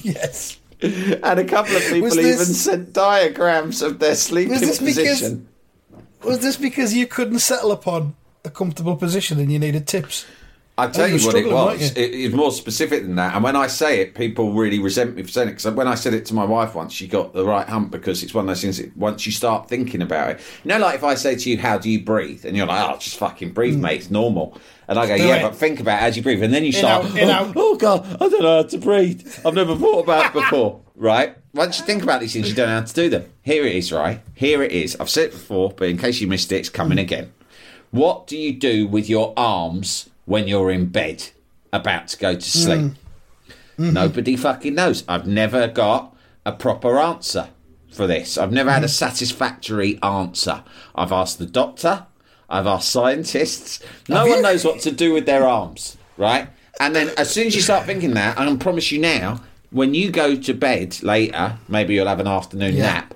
Yes. 0.03 0.59
And 0.81 1.39
a 1.39 1.45
couple 1.45 1.77
of 1.77 1.83
people 1.83 2.01
Was 2.01 2.17
even 2.17 2.39
sent 2.47 2.95
diagrams 2.95 3.83
of 3.83 3.99
their 3.99 4.15
sleeping 4.15 4.53
Was 4.53 4.61
this 4.63 4.79
because- 4.79 4.97
position. 5.21 5.49
Was 6.25 6.39
this 6.39 6.57
because 6.57 6.95
you 6.95 7.07
couldn't 7.07 7.41
settle 7.41 7.71
upon 7.71 8.15
a 8.45 8.49
comfortable 8.51 8.97
position 8.97 9.39
and 9.39 9.53
you 9.53 9.59
needed 9.59 9.87
tips. 9.87 10.25
I 10.81 10.87
oh, 10.87 10.91
tell 10.91 11.09
you 11.09 11.27
what 11.27 11.35
it 11.35 11.53
was. 11.53 11.93
It, 11.93 12.15
it's 12.15 12.35
more 12.35 12.51
specific 12.51 13.03
than 13.03 13.17
that. 13.17 13.35
And 13.35 13.45
when 13.45 13.55
I 13.55 13.67
say 13.67 14.01
it, 14.01 14.15
people 14.15 14.55
really 14.55 14.79
resent 14.79 15.15
me 15.15 15.23
for 15.23 15.29
saying 15.29 15.49
it. 15.49 15.53
Because 15.53 15.75
when 15.75 15.87
I 15.87 15.95
said 15.95 16.15
it 16.15 16.25
to 16.27 16.35
my 16.35 16.45
wife 16.45 16.75
once, 16.75 16.95
she 16.95 17.07
got 17.07 17.35
the 17.35 17.45
right 17.45 17.69
hump 17.69 17.91
because 17.91 18.23
it's 18.23 18.33
one 18.33 18.45
of 18.45 18.49
those 18.49 18.63
things. 18.63 18.79
That 18.79 18.97
once 18.97 19.27
you 19.27 19.33
start 19.33 19.69
thinking 19.69 20.01
about 20.01 20.31
it, 20.31 20.41
you 20.65 20.71
know, 20.71 20.79
like 20.79 20.95
if 20.95 21.05
I 21.05 21.15
say 21.17 21.37
to 21.37 21.51
you, 21.51 21.59
"How 21.59 21.77
do 21.77 21.91
you 21.91 22.03
breathe?" 22.03 22.47
and 22.47 22.57
you're 22.57 22.67
like, 22.67 22.89
"Oh, 22.89 22.97
just 22.97 23.19
fucking 23.19 23.53
breathe, 23.53 23.77
mm. 23.77 23.81
mate. 23.81 24.01
It's 24.01 24.11
normal." 24.11 24.57
And 24.89 24.99
I 24.99 25.07
go, 25.07 25.19
Do 25.19 25.25
"Yeah, 25.25 25.37
it. 25.37 25.43
but 25.43 25.55
think 25.55 25.81
about 25.81 26.01
how 26.01 26.09
do 26.09 26.17
you 26.17 26.23
breathe?" 26.23 26.43
And 26.43 26.55
then 26.55 26.65
you 26.65 26.73
start, 26.73 27.05
out, 27.05 27.17
in, 27.17 27.29
oh, 27.29 27.33
out. 27.33 27.53
"Oh 27.57 27.77
God, 27.77 28.07
I 28.15 28.29
don't 28.29 28.43
know 28.43 28.57
how 28.57 28.63
to 28.63 28.79
breathe. 28.79 29.29
I've 29.45 29.55
never 29.55 29.77
thought 29.77 30.05
about 30.05 30.27
it 30.27 30.33
before." 30.33 30.81
Right? 31.01 31.35
Once 31.55 31.79
you 31.79 31.87
think 31.87 32.03
about 32.03 32.21
these 32.21 32.35
things, 32.35 32.51
you 32.51 32.55
don't 32.55 32.69
know 32.69 32.81
how 32.81 32.85
to 32.85 32.93
do 32.93 33.09
them. 33.09 33.25
Here 33.41 33.65
it 33.65 33.75
is. 33.75 33.91
Right? 33.91 34.21
Here 34.35 34.63
it 34.63 34.71
is. 34.71 34.97
I've 35.01 35.09
said 35.09 35.29
it 35.29 35.31
before, 35.31 35.71
but 35.71 35.89
in 35.89 35.97
case 35.97 36.21
you 36.21 36.27
missed 36.27 36.53
it, 36.53 36.57
it's 36.57 36.69
coming 36.69 36.99
mm. 36.99 37.03
again. 37.03 37.33
What 37.91 38.27
do 38.27 38.37
you 38.37 38.53
do 38.53 38.87
with 38.87 39.09
your 39.09 39.33
arms 39.35 40.10
when 40.31 40.47
you're 40.47 40.71
in 40.71 40.87
bed, 40.87 41.29
about 41.73 42.07
to 42.07 42.17
go 42.17 42.35
to 42.35 42.41
sleep? 42.41 42.81
Mm. 42.81 42.95
Mm-hmm. 43.79 43.93
Nobody 43.93 44.37
fucking 44.37 44.77
knows. 44.77 45.03
I've 45.09 45.27
never 45.27 45.67
got 45.67 46.17
a 46.47 46.53
proper 46.53 47.01
answer 47.01 47.49
for 47.91 48.07
this. 48.07 48.39
I've 48.39 48.53
never 48.53 48.71
had 48.71 48.85
a 48.85 48.87
mm-hmm. 48.87 48.93
satisfactory 48.93 49.99
answer. 50.05 50.63
I've 50.95 51.11
asked 51.11 51.41
the 51.41 51.47
doctor, 51.47 52.07
I've 52.49 52.69
asked 52.69 52.91
scientists. 52.91 53.81
No 54.09 54.25
one 54.25 54.43
knows 54.43 54.65
what 54.65 54.79
to 54.83 54.93
do 54.93 55.13
with 55.13 55.27
their 55.27 55.47
arms, 55.49 55.97
right? 56.17 56.49
And 56.79 56.95
then 56.95 57.11
as 57.17 57.29
soon 57.31 57.49
as 57.49 57.57
you 57.57 57.63
start 57.63 57.87
thinking 57.87 58.15
that, 58.15 58.39
I 58.39 58.45
can 58.45 58.59
promise 58.59 58.93
you 58.93 59.01
now, 59.01 59.41
when 59.71 59.95
you 59.95 60.13
go 60.13 60.37
to 60.37 60.55
bed 60.55 61.03
later, 61.03 61.59
maybe 61.69 61.95
you'll 61.95 62.07
have 62.07 62.21
an 62.21 62.29
afternoon 62.29 62.77
Yeah. 62.77 62.83
nap, 62.83 63.15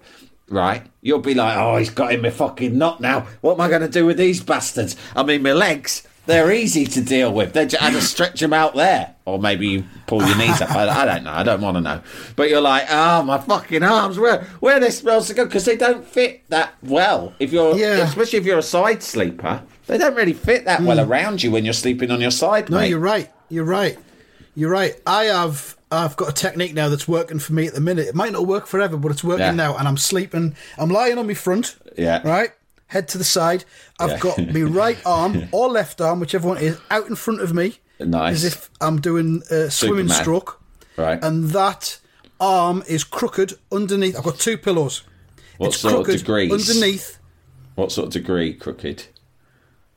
right? 0.49 0.83
You'll 1.01 1.21
be 1.21 1.35
like, 1.35 1.57
oh, 1.57 1.77
he's 1.77 1.91
got 1.91 2.13
in 2.13 2.23
my 2.23 2.31
fucking 2.31 2.77
knot 2.77 3.01
now. 3.01 3.27
What 3.41 3.55
am 3.55 3.61
I 3.61 3.69
going 3.69 3.83
to 3.83 3.89
do 3.89 4.05
with 4.05 4.17
these 4.17 4.43
bastards? 4.43 4.97
I 5.15 5.23
mean, 5.23 5.43
my 5.43 5.53
legs, 5.53 6.03
they're 6.27 6.53
easy 6.53 6.87
to 6.87 7.01
deal 7.01 7.33
with. 7.33 7.53
They 7.53 7.67
just, 7.67 7.83
I 7.83 7.91
just 7.91 8.11
stretch 8.11 8.41
them 8.41 8.53
out 8.53 8.75
there. 8.75 9.15
Or 9.27 9.39
maybe 9.39 9.69
you 9.69 9.85
pull 10.07 10.27
your 10.27 10.37
knees 10.37 10.61
up. 10.61 10.71
I, 10.71 10.89
I 10.89 11.05
don't 11.05 11.25
know. 11.25 11.33
I 11.33 11.43
don't 11.43 11.61
want 11.61 11.77
to 11.77 11.81
know. 11.81 12.01
But 12.37 12.51
you're 12.51 12.61
like, 12.61 12.87
oh, 12.91 13.23
my 13.23 13.39
fucking 13.39 13.83
arms, 13.83 14.19
where, 14.19 14.45
where 14.61 14.77
are 14.77 14.81
they 14.81 14.91
supposed 14.91 15.29
to 15.29 15.35
go? 15.35 15.45
Because 15.45 15.65
they 15.65 15.77
don't 15.77 16.05
fit 16.07 16.49
that 16.51 16.75
well. 16.83 17.35
If 17.39 17.53
you're, 17.53 17.77
Yeah. 17.77 17.99
especially 17.99 18.39
if 18.39 18.45
you're 18.45 18.59
a 18.59 18.63
side 18.63 19.03
sleeper, 19.03 19.63
they 19.87 19.99
don't 19.99 20.15
really 20.15 20.33
fit 20.33 20.65
that 20.65 20.83
well 20.83 21.03
hmm. 21.03 21.11
around 21.11 21.43
you 21.43 21.51
when 21.51 21.65
you're 21.65 21.75
sleeping 21.75 22.11
on 22.11 22.21
your 22.21 22.31
side, 22.31 22.71
No, 22.71 22.79
mate. 22.79 22.89
you're 22.89 22.99
right. 22.99 23.31
You're 23.49 23.65
right. 23.65 23.99
You're 24.55 24.71
right. 24.71 24.95
I 25.07 25.25
have 25.25 25.77
I've 25.91 26.17
got 26.17 26.29
a 26.29 26.33
technique 26.33 26.75
now 26.75 26.89
that's 26.89 27.07
working 27.07 27.39
for 27.39 27.53
me 27.53 27.67
at 27.67 27.75
the 27.75 27.81
minute. 27.81 28.09
It 28.09 28.15
might 28.15 28.33
not 28.33 28.47
work 28.47 28.67
forever, 28.67 28.97
but 28.97 29.13
it's 29.13 29.23
working 29.23 29.47
Yeah. 29.47 29.53
now. 29.53 29.77
And 29.77 29.87
I'm 29.87 29.97
sleeping. 29.97 30.57
I'm 30.79 30.91
lying 30.91 31.19
on 31.19 31.27
my 31.27 31.35
front. 31.35 31.77
Yeah. 31.97 32.27
Right. 32.27 32.51
Head 32.87 33.09
to 33.09 33.19
the 33.19 33.25
side. 33.25 33.65
I've 33.99 34.11
Yeah. 34.13 34.19
got 34.19 34.39
my 34.53 34.63
right 34.63 34.99
arm 35.07 35.49
or 35.53 35.69
left 35.69 36.01
arm, 36.01 36.21
whichever 36.21 36.49
one 36.49 36.59
is, 36.59 36.79
out 36.91 37.09
in 37.09 37.17
front 37.17 37.41
of 37.41 37.53
me. 37.55 37.79
Nice. 38.01 38.37
As 38.37 38.45
if 38.45 38.71
I'm 38.81 39.01
doing 39.01 39.43
a 39.51 39.71
swimming 39.71 40.09
Superman. 40.09 40.23
stroke. 40.23 40.61
Right. 40.97 41.19
And 41.23 41.51
that 41.51 41.99
arm 42.41 42.83
is 42.89 43.05
crooked 43.05 43.55
underneath. 43.73 44.17
I've 44.17 44.25
got 44.25 44.39
two 44.39 44.59
pillows. 44.59 45.03
What 45.59 45.69
it's 45.69 45.79
sort 45.81 45.95
of 45.95 46.05
crooked 46.05 46.19
degrees? 46.21 46.53
underneath. 46.69 47.19
What 47.77 47.91
sort 47.93 48.09
of 48.09 48.13
degree 48.13 48.53
crooked? 48.55 49.07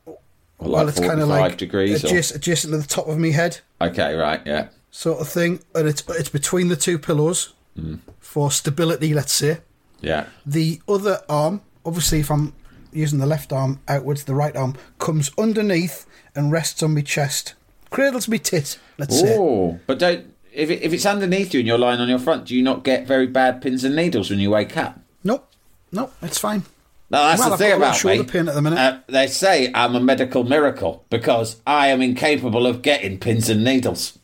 Or 0.05 0.17
Well, 0.59 0.71
like 0.85 0.87
it's 0.89 0.99
kind 0.99 1.19
of 1.19 1.27
like 1.27 1.57
degrees. 1.57 2.03
or- 2.03 2.07
adjacent, 2.07 2.37
adjacent 2.37 2.71
to 2.73 2.77
the 2.79 2.87
top 2.87 3.07
of 3.07 3.17
my 3.17 3.29
head. 3.29 3.59
Okay, 3.81 4.13
right, 4.15 4.41
yeah. 4.45 4.69
sort 4.89 5.19
of 5.19 5.27
thing, 5.27 5.59
and 5.75 5.87
it's 5.87 6.03
it's 6.09 6.29
between 6.29 6.69
the 6.69 6.75
two 6.75 6.97
pillows 6.97 7.53
Mm. 7.77 7.99
for 8.19 8.49
stability. 8.49 9.13
Let's 9.13 9.33
say 9.33 9.59
Yeah. 10.01 10.25
the 10.45 10.81
other 10.87 11.21
arm, 11.29 11.61
obviously, 11.85 12.21
if 12.21 12.31
I'm 12.31 12.53
using 12.97 13.19
the 13.19 13.25
left 13.25 13.53
arm 13.53 13.79
outwards, 13.87 14.23
the 14.25 14.35
right 14.35 14.55
arm 14.55 14.75
comes 14.99 15.31
underneath 15.37 16.05
and 16.35 16.51
rests 16.51 16.81
on 16.83 16.93
my 16.95 17.01
chest, 17.01 17.53
cradles 17.89 18.27
me 18.27 18.39
tit. 18.39 18.77
Let's 18.97 19.19
say 19.19 19.35
Oh, 19.37 19.79
but 19.87 19.99
don't 19.99 20.33
if 20.53 20.69
it, 20.71 20.81
if 20.81 20.91
it's 20.91 21.05
underneath 21.05 21.53
you 21.53 21.59
and 21.59 21.67
you're 21.67 21.77
lying 21.77 21.99
on 21.99 22.09
your 22.09 22.17
front, 22.19 22.45
do 22.45 22.55
you 22.55 22.63
not 22.63 22.83
get 22.83 23.05
very 23.07 23.27
bad 23.27 23.61
pins 23.61 23.83
and 23.83 23.95
needles 23.95 24.29
when 24.29 24.39
you 24.39 24.49
wake 24.49 24.75
up? 24.75 24.99
nope, 25.23 25.47
nope, 25.91 26.11
it's 26.21 26.39
fine. 26.39 26.63
No, 27.09 27.19
that's 27.23 27.39
Well, 27.39 27.49
the 27.49 27.53
I've 27.53 27.59
thing 27.59 27.71
about 27.77 27.95
shoulder 27.95 28.23
me. 28.23 28.29
pain 28.29 28.49
at 28.49 28.55
the 28.55 28.61
minute. 28.61 28.79
Uh, 28.79 28.99
they 29.07 29.27
say 29.27 29.71
I'm 29.73 29.95
a 29.95 29.99
medical 30.01 30.43
miracle 30.43 31.05
because 31.09 31.61
I 31.65 31.87
am 31.87 32.01
incapable 32.01 32.67
of 32.67 32.81
getting 32.81 33.17
pins 33.19 33.49
and 33.49 33.63
needles. 33.63 34.17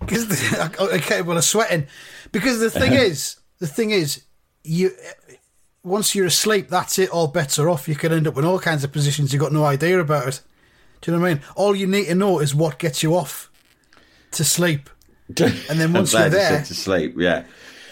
Because 0.00 0.26
I'm 0.78 1.00
capable 1.00 1.36
of 1.38 1.44
sweating. 1.44 1.86
Because 2.32 2.60
the 2.60 2.68
thing 2.70 2.92
is, 3.08 3.36
the 3.60 3.66
thing 3.66 3.90
is, 3.92 4.24
you 4.62 4.90
once 5.84 6.14
you're 6.14 6.26
asleep, 6.26 6.68
that's 6.68 6.98
it. 6.98 7.10
All 7.10 7.28
bets 7.28 7.58
are 7.58 7.68
off. 7.68 7.86
You 7.88 7.94
can 7.94 8.12
end 8.12 8.26
up 8.26 8.36
in 8.36 8.44
all 8.44 8.58
kinds 8.58 8.82
of 8.82 8.90
positions 8.92 9.32
you've 9.32 9.40
got 9.42 9.52
no 9.52 9.64
idea 9.64 10.00
about 10.00 10.26
it. 10.28 10.40
Do 11.00 11.10
you 11.12 11.16
know 11.16 11.22
what 11.22 11.30
I 11.30 11.34
mean? 11.34 11.42
All 11.54 11.74
you 11.76 11.86
need 11.86 12.06
to 12.06 12.14
know 12.14 12.38
is 12.40 12.54
what 12.54 12.78
gets 12.78 13.02
you 13.02 13.14
off 13.14 13.50
to 14.32 14.42
sleep. 14.44 14.90
And 15.38 15.80
then 15.80 15.92
once 15.92 16.12
you're 16.12 16.24
you 16.24 16.30
there- 16.30 16.62
to 16.64 16.74
sleep, 16.74 17.14
yeah. 17.18 17.44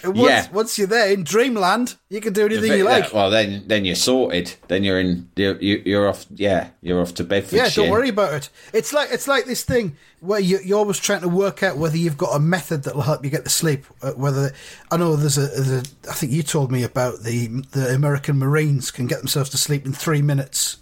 Once, 0.04 0.18
yeah. 0.18 0.47
once 0.52 0.78
you're 0.78 0.87
there 0.88 1.12
in 1.12 1.23
dreamland, 1.25 1.97
you 2.09 2.21
can 2.21 2.32
do 2.32 2.47
anything 2.47 2.73
you 2.73 2.85
like. 2.85 3.12
Well, 3.12 3.30
then 3.30 3.64
then 3.66 3.85
you're 3.85 3.94
sorted. 3.94 4.54
Then 4.68 4.82
you're 4.85 4.99
in. 5.00 5.28
You're, 5.37 5.56
you- 5.61 5.82
you're 5.85 6.09
off. 6.09 6.26
Yeah, 6.35 6.68
you're 6.80 7.00
off 7.00 7.14
to 7.14 7.25
Bedfordshire. 7.25 7.64
Yeah, 7.66 7.71
don't 7.71 7.90
worry 7.90 8.09
about 8.09 8.35
it. 8.35 8.49
It's 8.73 8.92
like 8.92 9.11
it's 9.12 9.28
like 9.28 9.44
this 9.44 9.62
thing 9.64 9.97
where 10.21 10.40
you, 10.40 10.59
you're 10.64 10.78
always 10.78 10.99
trying 10.99 11.21
to 11.23 11.28
work 11.28 11.62
out 11.62 11.76
whether 11.76 11.97
you've 11.97 12.18
got 12.18 12.35
a 12.35 12.40
method 12.40 12.85
that 12.85 12.94
will 12.94 13.02
help 13.02 13.25
you 13.25 13.30
get 13.30 13.44
to 13.44 13.50
sleep. 13.50 13.85
uh, 14.02 14.12
Whether 14.12 14.52
I 14.90 14.97
know 14.97 15.16
there's 15.16 15.38
a, 15.38 15.42
there's 15.47 15.71
a 15.71 15.82
I 16.11 16.14
think 16.14 16.32
you 16.32 16.42
told 16.42 16.71
me 16.73 16.82
about 16.85 17.21
the 17.23 17.47
the 17.73 17.94
American 17.94 18.38
Marines 18.38 18.90
can 18.90 19.06
get 19.06 19.18
themselves 19.18 19.50
to 19.50 19.56
sleep 19.59 19.85
in 19.87 19.92
three 19.92 20.23
minutes, 20.23 20.78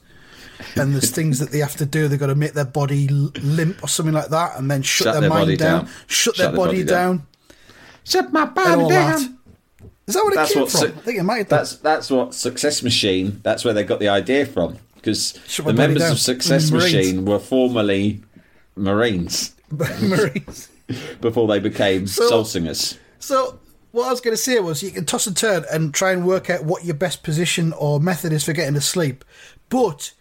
and 0.77 0.93
there's 0.95 1.11
things 1.19 1.39
that 1.41 1.51
they 1.53 1.59
have 1.59 1.77
to 1.77 1.87
do. 1.87 2.09
They've 2.09 2.19
got 2.21 2.27
to 2.27 2.35
make 2.35 2.53
their 2.53 2.65
body 2.65 3.09
limp 3.09 3.83
or 3.83 3.89
something 3.89 4.15
like 4.15 4.29
that, 4.29 4.59
and 4.59 4.71
then 4.71 4.83
shut, 4.83 5.05
Shut 5.07 5.13
their, 5.15 5.21
their 5.23 5.31
mind 5.31 5.59
down, 5.59 5.85
down. 5.85 5.93
shut, 6.07 6.07
Shut 6.07 6.37
their 6.37 6.47
their 6.49 6.57
body, 6.57 6.79
body 6.79 6.85
down, 6.85 7.17
down. 7.19 7.27
Shut 8.05 8.33
my 8.33 8.43
and 8.45 8.55
body 8.55 8.71
down. 8.71 8.89
that. 8.89 9.21
Is 10.07 10.15
that 10.15 10.25
what 10.25 10.33
it 10.33 10.37
That's 10.37 10.53
came 10.53 10.63
what. 10.63 10.71
from? 10.73 10.81
su- 10.81 10.87
I 10.87 10.91
think 11.03 11.19
it 11.19 11.23
might 11.23 11.39
have 11.39 11.49
that's 11.49 11.77
that's 11.77 12.11
what 12.11 12.35
Success 12.35 12.83
Machine. 12.83 13.41
That's 13.45 13.65
where 13.65 13.73
they 13.75 13.85
got 13.85 14.01
the 14.01 14.09
idea 14.09 14.45
from. 14.47 14.79
Because 14.97 15.33
the 15.57 15.73
members 15.73 16.03
down. 16.03 16.13
of 16.13 16.19
Success 16.19 16.71
Marines. 16.71 16.95
Machine 16.95 17.25
were 17.25 17.39
formerly 17.39 18.21
Marines 18.77 19.55
Marines. 19.71 20.69
before 21.21 21.47
they 21.49 21.61
became 21.61 22.07
So- 22.07 22.29
soul 22.29 22.45
singers. 22.45 22.99
So 23.19 23.59
what 23.93 24.09
I 24.09 24.11
was 24.11 24.21
going 24.21 24.35
to 24.37 24.43
say 24.43 24.59
was 24.61 24.83
you 24.83 24.91
can 24.91 25.05
toss 25.07 25.27
and 25.27 25.37
turn 25.37 25.65
and 25.71 25.95
try 25.95 26.13
and 26.13 26.27
work 26.27 26.51
out 26.51 26.65
what 26.65 26.85
your 26.85 26.95
best 26.95 27.23
position 27.23 27.73
or 27.75 28.01
method 28.01 28.33
is 28.33 28.45
for 28.45 28.53
getting 28.53 28.75
to 28.75 28.81
sleep. 28.81 29.25
But 29.69 30.13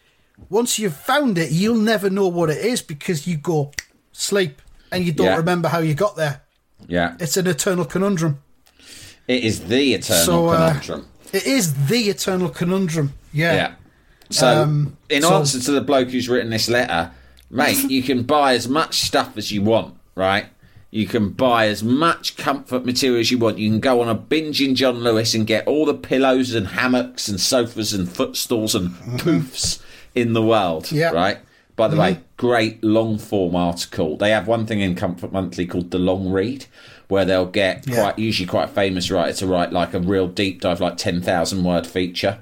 once 0.50 0.78
you've 0.80 0.96
found 0.96 1.38
it, 1.38 1.52
you'll 1.52 1.76
never 1.76 2.10
know 2.10 2.28
what 2.28 2.50
it 2.50 2.64
is 2.64 2.82
because 2.82 3.26
you 3.28 3.38
go 3.38 3.72
sleep 4.12 4.62
and 4.92 5.04
you 5.04 5.12
don't 5.12 5.28
Yeah. 5.28 5.38
remember 5.38 5.68
how 5.70 5.80
you 5.80 5.94
got 5.96 6.16
there. 6.16 6.42
Yeah, 6.88 7.16
It's 7.20 7.38
an 7.38 7.48
eternal 7.48 7.86
conundrum. 7.86 8.40
it 9.28 9.44
is 9.44 9.62
the 9.68 9.94
eternal 9.94 10.24
So, 10.26 10.48
uh, 10.50 10.68
conundrum. 10.70 11.06
It 11.34 11.46
is 11.46 11.88
the 11.88 12.10
eternal 12.10 12.50
conundrum. 12.50 13.14
Yeah. 13.34 13.54
Yeah. 13.56 13.72
So, 14.32 14.64
Um, 14.64 14.98
in 15.10 15.22
so- 15.22 15.36
answer 15.36 15.60
to 15.60 15.72
the 15.72 15.82
bloke 15.82 16.10
who's 16.10 16.28
written 16.30 16.50
this 16.50 16.68
letter, 16.70 17.12
mate, 17.52 17.90
you 17.90 18.02
can 18.04 18.24
buy 18.24 18.54
as 18.56 18.68
much 18.68 19.02
stuff 19.02 19.38
as 19.38 19.52
you 19.52 19.62
want, 19.62 19.94
right? 20.16 20.46
You 20.92 21.06
can 21.06 21.30
buy 21.30 21.68
as 21.68 21.84
much 21.84 22.36
comfort 22.38 22.84
material 22.84 23.20
as 23.20 23.30
you 23.30 23.38
want. 23.38 23.60
You 23.60 23.70
can 23.70 23.80
go 23.80 24.02
on 24.02 24.10
a 24.10 24.16
binge 24.16 24.60
in 24.60 24.74
John 24.74 25.04
Lewis 25.04 25.36
and 25.36 25.46
get 25.46 25.68
all 25.68 25.86
the 25.86 25.94
pillows 25.94 26.56
and 26.56 26.70
hammocks 26.70 27.28
and 27.28 27.40
sofas 27.40 27.94
and 27.94 28.10
footstools 28.12 28.74
and 28.74 28.90
poofs 29.20 29.78
in 30.16 30.34
the 30.34 30.42
world, 30.42 30.86
Mm-hmm. 30.86 30.96
Yeah. 30.96 31.08
Mm-hmm. 31.10 31.16
right? 31.16 31.38
By 31.80 31.88
the 31.88 31.96
way, 31.96 32.12
mm-hmm. 32.16 32.24
great 32.36 32.84
long 32.84 33.18
form 33.18 33.56
article. 33.56 34.18
They 34.18 34.32
have 34.32 34.48
one 34.50 34.66
thing 34.66 34.82
in 34.82 34.96
Comfort 34.96 35.32
Monthly 35.32 35.66
called 35.66 35.92
the 35.92 35.98
long 35.98 36.30
read, 36.30 36.66
where 37.08 37.24
they'll 37.24 37.46
get 37.46 37.88
Yeah. 37.88 38.02
quite 38.02 38.20
usually 38.20 38.48
quite 38.48 38.66
a 38.66 38.74
famous 38.74 39.10
writer 39.10 39.32
to 39.38 39.48
write 39.48 39.72
like 39.72 39.94
a 39.94 40.00
real 40.02 40.28
deep 40.28 40.60
dive, 40.60 40.82
like 40.82 40.98
ten 40.98 41.22
thousand 41.22 41.64
word 41.64 41.88
feature. 41.88 42.40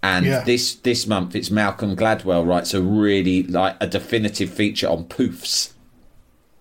And 0.00 0.26
Yeah. 0.26 0.44
this 0.44 0.76
this 0.76 1.08
month, 1.08 1.34
it's 1.34 1.50
Malcolm 1.50 1.96
Gladwell 1.96 2.46
writes 2.46 2.72
a 2.72 2.80
really 2.80 3.42
like 3.42 3.76
a 3.80 3.88
definitive 3.88 4.50
feature 4.50 4.88
on 4.88 5.06
poofs. 5.06 5.72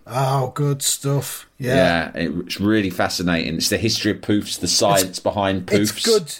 Oh, 0.07 0.51
good 0.55 0.81
stuff. 0.81 1.47
Yeah. 1.59 1.75
Yeah, 1.75 2.11
it's 2.15 2.59
really 2.59 2.89
fascinating. 2.89 3.55
It's 3.55 3.69
the 3.69 3.77
history 3.77 4.11
of 4.11 4.21
poofs, 4.21 4.59
the 4.59 4.67
science 4.67 5.19
behind 5.19 5.67
poofs. 5.67 5.97
It's 5.97 6.03
good. 6.03 6.33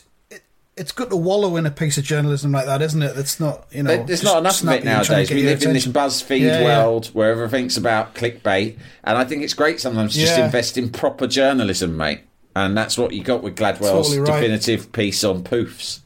It, 0.75 0.82
it's 0.82 0.92
good 0.92 1.10
to 1.10 1.16
wallow 1.18 1.56
in 1.58 1.66
a 1.66 1.72
piece 1.72 1.98
of 1.98 2.04
journalism 2.04 2.51
like 2.51 2.66
that, 2.66 2.82
isn't 2.82 3.01
it? 3.01 3.16
That's 3.16 3.40
not, 3.40 3.66
you 3.72 3.84
know. 3.84 3.96
There- 3.98 4.06
There's 4.06 4.24
not 4.24 4.38
enough 4.40 4.62
of 4.63 4.70
it 4.70 4.84
nowadays. 4.84 5.30
We 5.32 5.44
live 5.44 5.63
in 5.63 5.74
this. 5.74 5.88
BuzzFeed 5.88 6.40
Yeah, 6.42 6.60
yeah. 6.62 6.84
world 6.86 7.08
where 7.08 7.32
everything's 7.32 7.78
about 7.78 8.16
clickbait, 8.16 8.78
and 9.04 9.18
I 9.18 9.25
think 9.25 9.44
it's 9.44 9.54
great 9.54 9.80
sometimes 9.80 10.13
to 10.13 10.20
just 10.20 10.38
invest 10.40 10.78
in 10.78 10.90
proper 10.90 11.28
journalism, 11.28 11.96
mate. 11.98 12.22
And 12.56 12.78
that's 12.78 12.98
what 12.98 13.13
you 13.13 13.24
got 13.24 13.42
with 13.44 13.56
Gladwell's 13.56 14.10
Totally 14.10 14.20
right. 14.20 14.42
definitive 14.42 14.92
piece 14.92 15.24
on 15.24 15.44
poofs. 15.44 16.00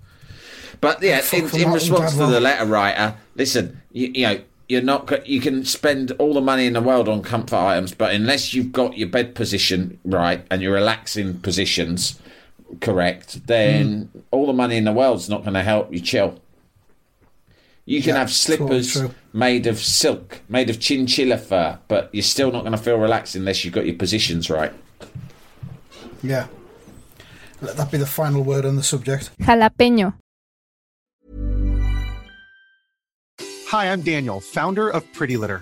But 0.79 1.01
yeah, 1.01 1.21
in, 1.33 1.49
in 1.55 1.71
response 1.71 2.11
to 2.11 2.25
the 2.27 2.39
letter 2.39 2.65
writer, 2.65 3.15
listen, 3.35 3.81
you, 3.91 4.11
you 4.13 4.27
know, 4.27 4.41
you're 4.69 4.81
not. 4.83 5.27
You 5.27 5.41
can 5.41 5.65
spend 5.65 6.11
all 6.19 6.33
the 6.35 6.41
money 6.41 6.65
in 6.67 6.73
the 6.73 6.81
world 6.81 7.07
on 7.09 7.23
comfort 7.23 7.55
items, 7.57 7.93
but 7.95 8.13
unless 8.13 8.53
you've 8.53 8.71
got 8.71 8.97
your 8.97 9.07
bed 9.07 9.33
position 9.33 9.99
right 10.05 10.45
and 10.51 10.61
your 10.61 10.73
relaxing 10.73 11.39
positions 11.39 12.19
correct, 12.81 13.45
then 13.47 14.09
Hmm. 14.13 14.19
all 14.31 14.47
the 14.47 14.53
money 14.53 14.77
in 14.77 14.83
the 14.83 14.91
world's 14.93 15.29
not 15.29 15.41
going 15.43 15.53
to 15.53 15.63
help 15.63 15.93
you 15.93 15.99
chill. 15.99 16.39
You 17.85 18.01
can 18.01 18.15
Yeah, 18.15 18.19
have 18.21 18.31
slippers 18.31 18.91
true, 18.93 19.01
true. 19.07 19.15
made 19.31 19.67
of 19.67 19.77
silk, 19.79 20.41
made 20.49 20.69
of 20.71 20.79
chinchilla 20.79 21.37
fur, 21.37 21.77
but 21.87 22.09
you're 22.11 22.23
still 22.23 22.51
not 22.51 22.61
going 22.61 22.71
to 22.71 22.77
feel 22.79 22.97
relaxed 22.97 23.35
unless 23.35 23.63
you've 23.63 23.73
got 23.75 23.85
your 23.85 23.95
positions 23.95 24.49
right. 24.49 24.73
Yeah. 26.23 26.47
Let 27.61 27.77
that 27.77 27.91
be 27.91 27.97
the 27.99 28.05
final 28.07 28.41
word 28.43 28.65
on 28.65 28.75
the 28.75 28.83
subject. 28.83 29.29
Jalapeño. 29.39 30.15
Hi, 33.69 33.91
I'm 33.91 34.01
Daniel, 34.01 34.39
founder 34.39 34.89
of 34.89 35.03
Pretty 35.13 35.37
Litter. 35.37 35.61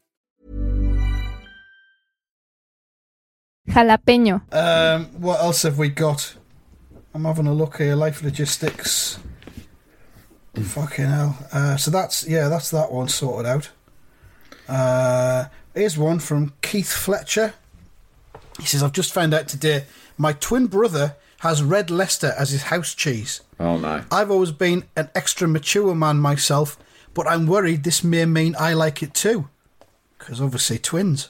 Jalapeño. 3.71 4.41
Um, 4.51 5.05
what 5.21 5.39
else 5.39 5.63
have 5.63 5.77
we 5.77 5.89
got? 5.89 6.35
I'm 7.13 7.25
having 7.25 7.47
a 7.47 7.53
look 7.53 7.77
here. 7.77 7.95
Life 7.95 8.21
logistics. 8.21 9.17
Fucking 10.61 11.05
hell. 11.05 11.37
Uh, 11.53 11.77
so 11.77 11.89
that's 11.89 12.27
yeah, 12.27 12.49
that's 12.49 12.69
that 12.71 12.91
one 12.91 13.07
sorted 13.07 13.45
out. 13.45 13.69
Uh, 14.67 15.45
here's 15.73 15.97
one 15.97 16.19
from 16.19 16.53
Keith 16.61 16.91
Fletcher. 16.91 17.53
He 18.59 18.65
says, 18.65 18.83
"I've 18.83 18.91
just 18.91 19.13
found 19.13 19.33
out 19.33 19.47
today 19.47 19.85
my 20.17 20.33
twin 20.33 20.67
brother 20.67 21.15
has 21.39 21.63
red 21.63 21.89
Leicester 21.89 22.33
as 22.37 22.51
his 22.51 22.63
house 22.63 22.93
cheese. 22.93 23.41
Oh 23.59 23.77
no. 23.77 24.03
I've 24.11 24.29
always 24.29 24.51
been 24.51 24.83
an 24.95 25.09
extra 25.15 25.47
mature 25.47 25.95
man 25.95 26.17
myself, 26.17 26.77
but 27.13 27.27
I'm 27.27 27.47
worried 27.47 27.83
this 27.83 28.03
may 28.03 28.25
mean 28.25 28.55
I 28.59 28.73
like 28.73 29.01
it 29.01 29.13
too, 29.13 29.47
because 30.19 30.41
obviously 30.41 30.77
twins." 30.77 31.29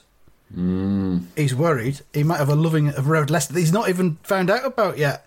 He's 1.36 1.54
worried 1.54 2.00
he 2.12 2.22
might 2.22 2.36
have 2.38 2.48
a 2.50 2.54
loving 2.54 2.88
of 2.88 3.08
red 3.08 3.30
Leicester 3.30 3.54
that 3.54 3.60
he's 3.60 3.72
not 3.72 3.88
even 3.88 4.16
found 4.22 4.50
out 4.50 4.64
about 4.66 4.98
yet. 4.98 5.26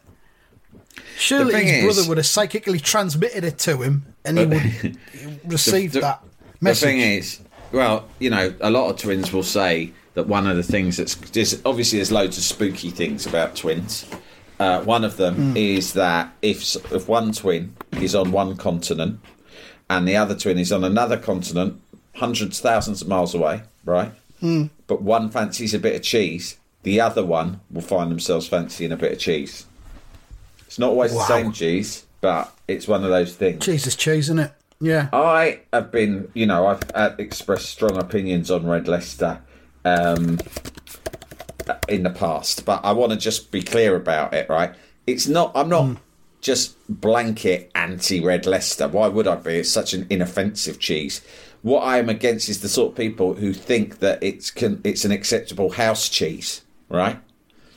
Surely 1.17 1.63
his 1.65 1.71
is- 1.71 1.95
brother 1.95 2.09
would 2.09 2.17
have 2.17 2.25
psychically 2.25 2.79
transmitted 2.79 3.43
it 3.43 3.57
to 3.59 3.77
him 3.81 4.05
and 4.23 4.37
he 4.37 4.45
would 4.45 4.97
receive 5.51 5.93
The- 5.93 6.01
that 6.01 6.21
message. 6.61 6.81
The 6.81 6.85
thing 6.87 6.99
is, 7.01 7.39
well, 7.71 8.07
you 8.19 8.29
know, 8.29 8.53
a 8.61 8.69
lot 8.69 8.89
of 8.89 8.97
twins 8.97 9.31
will 9.33 9.43
say 9.43 9.91
that 10.13 10.27
one 10.27 10.47
of 10.47 10.55
the 10.55 10.63
things 10.63 10.97
that's 10.97 11.15
there's, 11.15 11.61
obviously 11.65 11.99
there's 11.99 12.11
loads 12.11 12.37
of 12.37 12.43
spooky 12.43 12.89
things 12.89 13.25
about 13.25 13.55
twins. 13.55 14.05
Uh, 14.59 14.81
one 14.83 15.03
of 15.03 15.17
them 15.17 15.35
Hmm. 15.35 15.57
is 15.57 15.93
that 15.93 16.33
if 16.41 16.75
if 16.93 17.07
one 17.09 17.33
twin 17.33 17.75
is 17.93 18.15
on 18.15 18.31
one 18.31 18.55
continent 18.55 19.19
and 19.89 20.07
the 20.07 20.15
other 20.15 20.35
twin 20.35 20.57
is 20.57 20.71
on 20.71 20.83
another 20.85 21.17
continent, 21.17 21.81
hundreds, 22.15 22.59
thousands 22.61 23.01
of 23.01 23.07
miles 23.09 23.35
away, 23.35 23.63
right? 23.83 24.11
Hmm. 24.45 24.65
But 24.85 25.01
one 25.01 25.31
fancies 25.31 25.73
a 25.73 25.79
bit 25.79 25.95
of 25.95 26.03
cheese, 26.03 26.57
the 26.83 27.01
other 27.01 27.25
one 27.25 27.61
will 27.71 27.81
find 27.81 28.11
themselves 28.11 28.47
fancying 28.47 28.91
a 28.91 28.95
bit 28.95 29.11
of 29.13 29.17
cheese. 29.17 29.65
It's 30.67 30.77
not 30.77 30.89
always 30.91 31.13
Wow. 31.13 31.19
the 31.19 31.25
same 31.25 31.51
cheese, 31.51 32.05
but 32.21 32.53
it's 32.67 32.87
one 32.87 33.03
of 33.03 33.09
those 33.09 33.33
things. 33.35 33.65
Cheese 33.65 33.87
is 33.87 33.95
cheese, 33.95 34.25
isn't 34.25 34.37
it? 34.37 34.51
Yeah. 34.79 35.09
I 35.11 35.61
have 35.73 35.89
been, 35.91 36.29
you 36.35 36.45
know, 36.45 36.67
I've 36.67 36.83
uh, 36.93 37.15
expressed 37.17 37.69
strong 37.69 37.97
opinions 37.97 38.51
on 38.51 38.67
Red 38.67 38.87
Leicester 38.87 39.39
um, 39.83 40.37
in 41.87 42.03
the 42.03 42.11
past, 42.11 42.65
but 42.65 42.85
I 42.85 42.91
want 42.91 43.13
to 43.13 43.17
just 43.17 43.49
be 43.49 43.63
clear 43.63 43.95
about 43.95 44.35
it, 44.35 44.47
right? 44.47 44.75
It's 45.07 45.27
not, 45.27 45.53
I'm 45.55 45.69
not 45.69 45.97
just 46.41 46.75
blanket 46.87 47.71
anti 47.73 48.23
Red 48.23 48.45
Leicester. 48.45 48.87
Why 48.87 49.07
would 49.07 49.25
I 49.27 49.37
be? 49.37 49.55
It's 49.55 49.71
such 49.71 49.93
an 49.95 50.05
inoffensive 50.11 50.77
cheese. 50.79 51.21
What 51.65 51.79
I 51.81 51.97
am 51.97 52.09
against 52.09 52.47
is 52.47 52.61
the 52.61 52.69
sort 52.69 52.91
of 52.91 52.95
people 52.95 53.33
who 53.33 53.51
think 53.51 53.97
that 53.97 54.21
it's 54.21 54.51
can, 54.51 54.81
it's 54.83 55.03
an 55.03 55.11
acceptable 55.11 55.71
house 55.71 56.09
cheese, 56.09 56.61
right? 56.89 57.17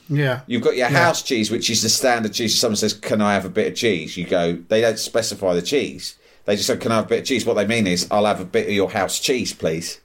Yeah. 0.07 0.41
You've 0.45 0.61
got 0.61 0.75
your 0.77 0.91
Yeah. 0.91 1.05
house 1.05 1.23
cheese, 1.23 1.49
which 1.49 1.71
is 1.71 1.81
the 1.81 1.89
standard 1.89 2.33
cheese. 2.33 2.53
If 2.53 2.59
someone 2.59 2.75
says, 2.75 2.93
"Can 2.93 3.19
I 3.19 3.33
have 3.33 3.45
a 3.45 3.49
bit 3.49 3.65
of 3.67 3.73
cheese?" 3.75 4.15
You 4.15 4.25
go. 4.25 4.59
They 4.67 4.81
don't 4.81 4.99
specify 4.99 5.55
the 5.55 5.63
cheese. 5.63 6.13
They 6.45 6.55
just 6.55 6.67
say, 6.67 6.77
"Can 6.77 6.91
I 6.91 6.97
have 6.97 7.05
a 7.05 7.07
bit 7.07 7.19
of 7.21 7.25
cheese?" 7.25 7.47
What 7.47 7.55
they 7.55 7.65
mean 7.65 7.87
is, 7.87 8.07
"I'll 8.11 8.27
have 8.27 8.39
a 8.39 8.45
bit 8.45 8.67
of 8.67 8.73
your 8.73 8.91
house 8.91 9.17
cheese, 9.19 9.53
please." 9.53 9.99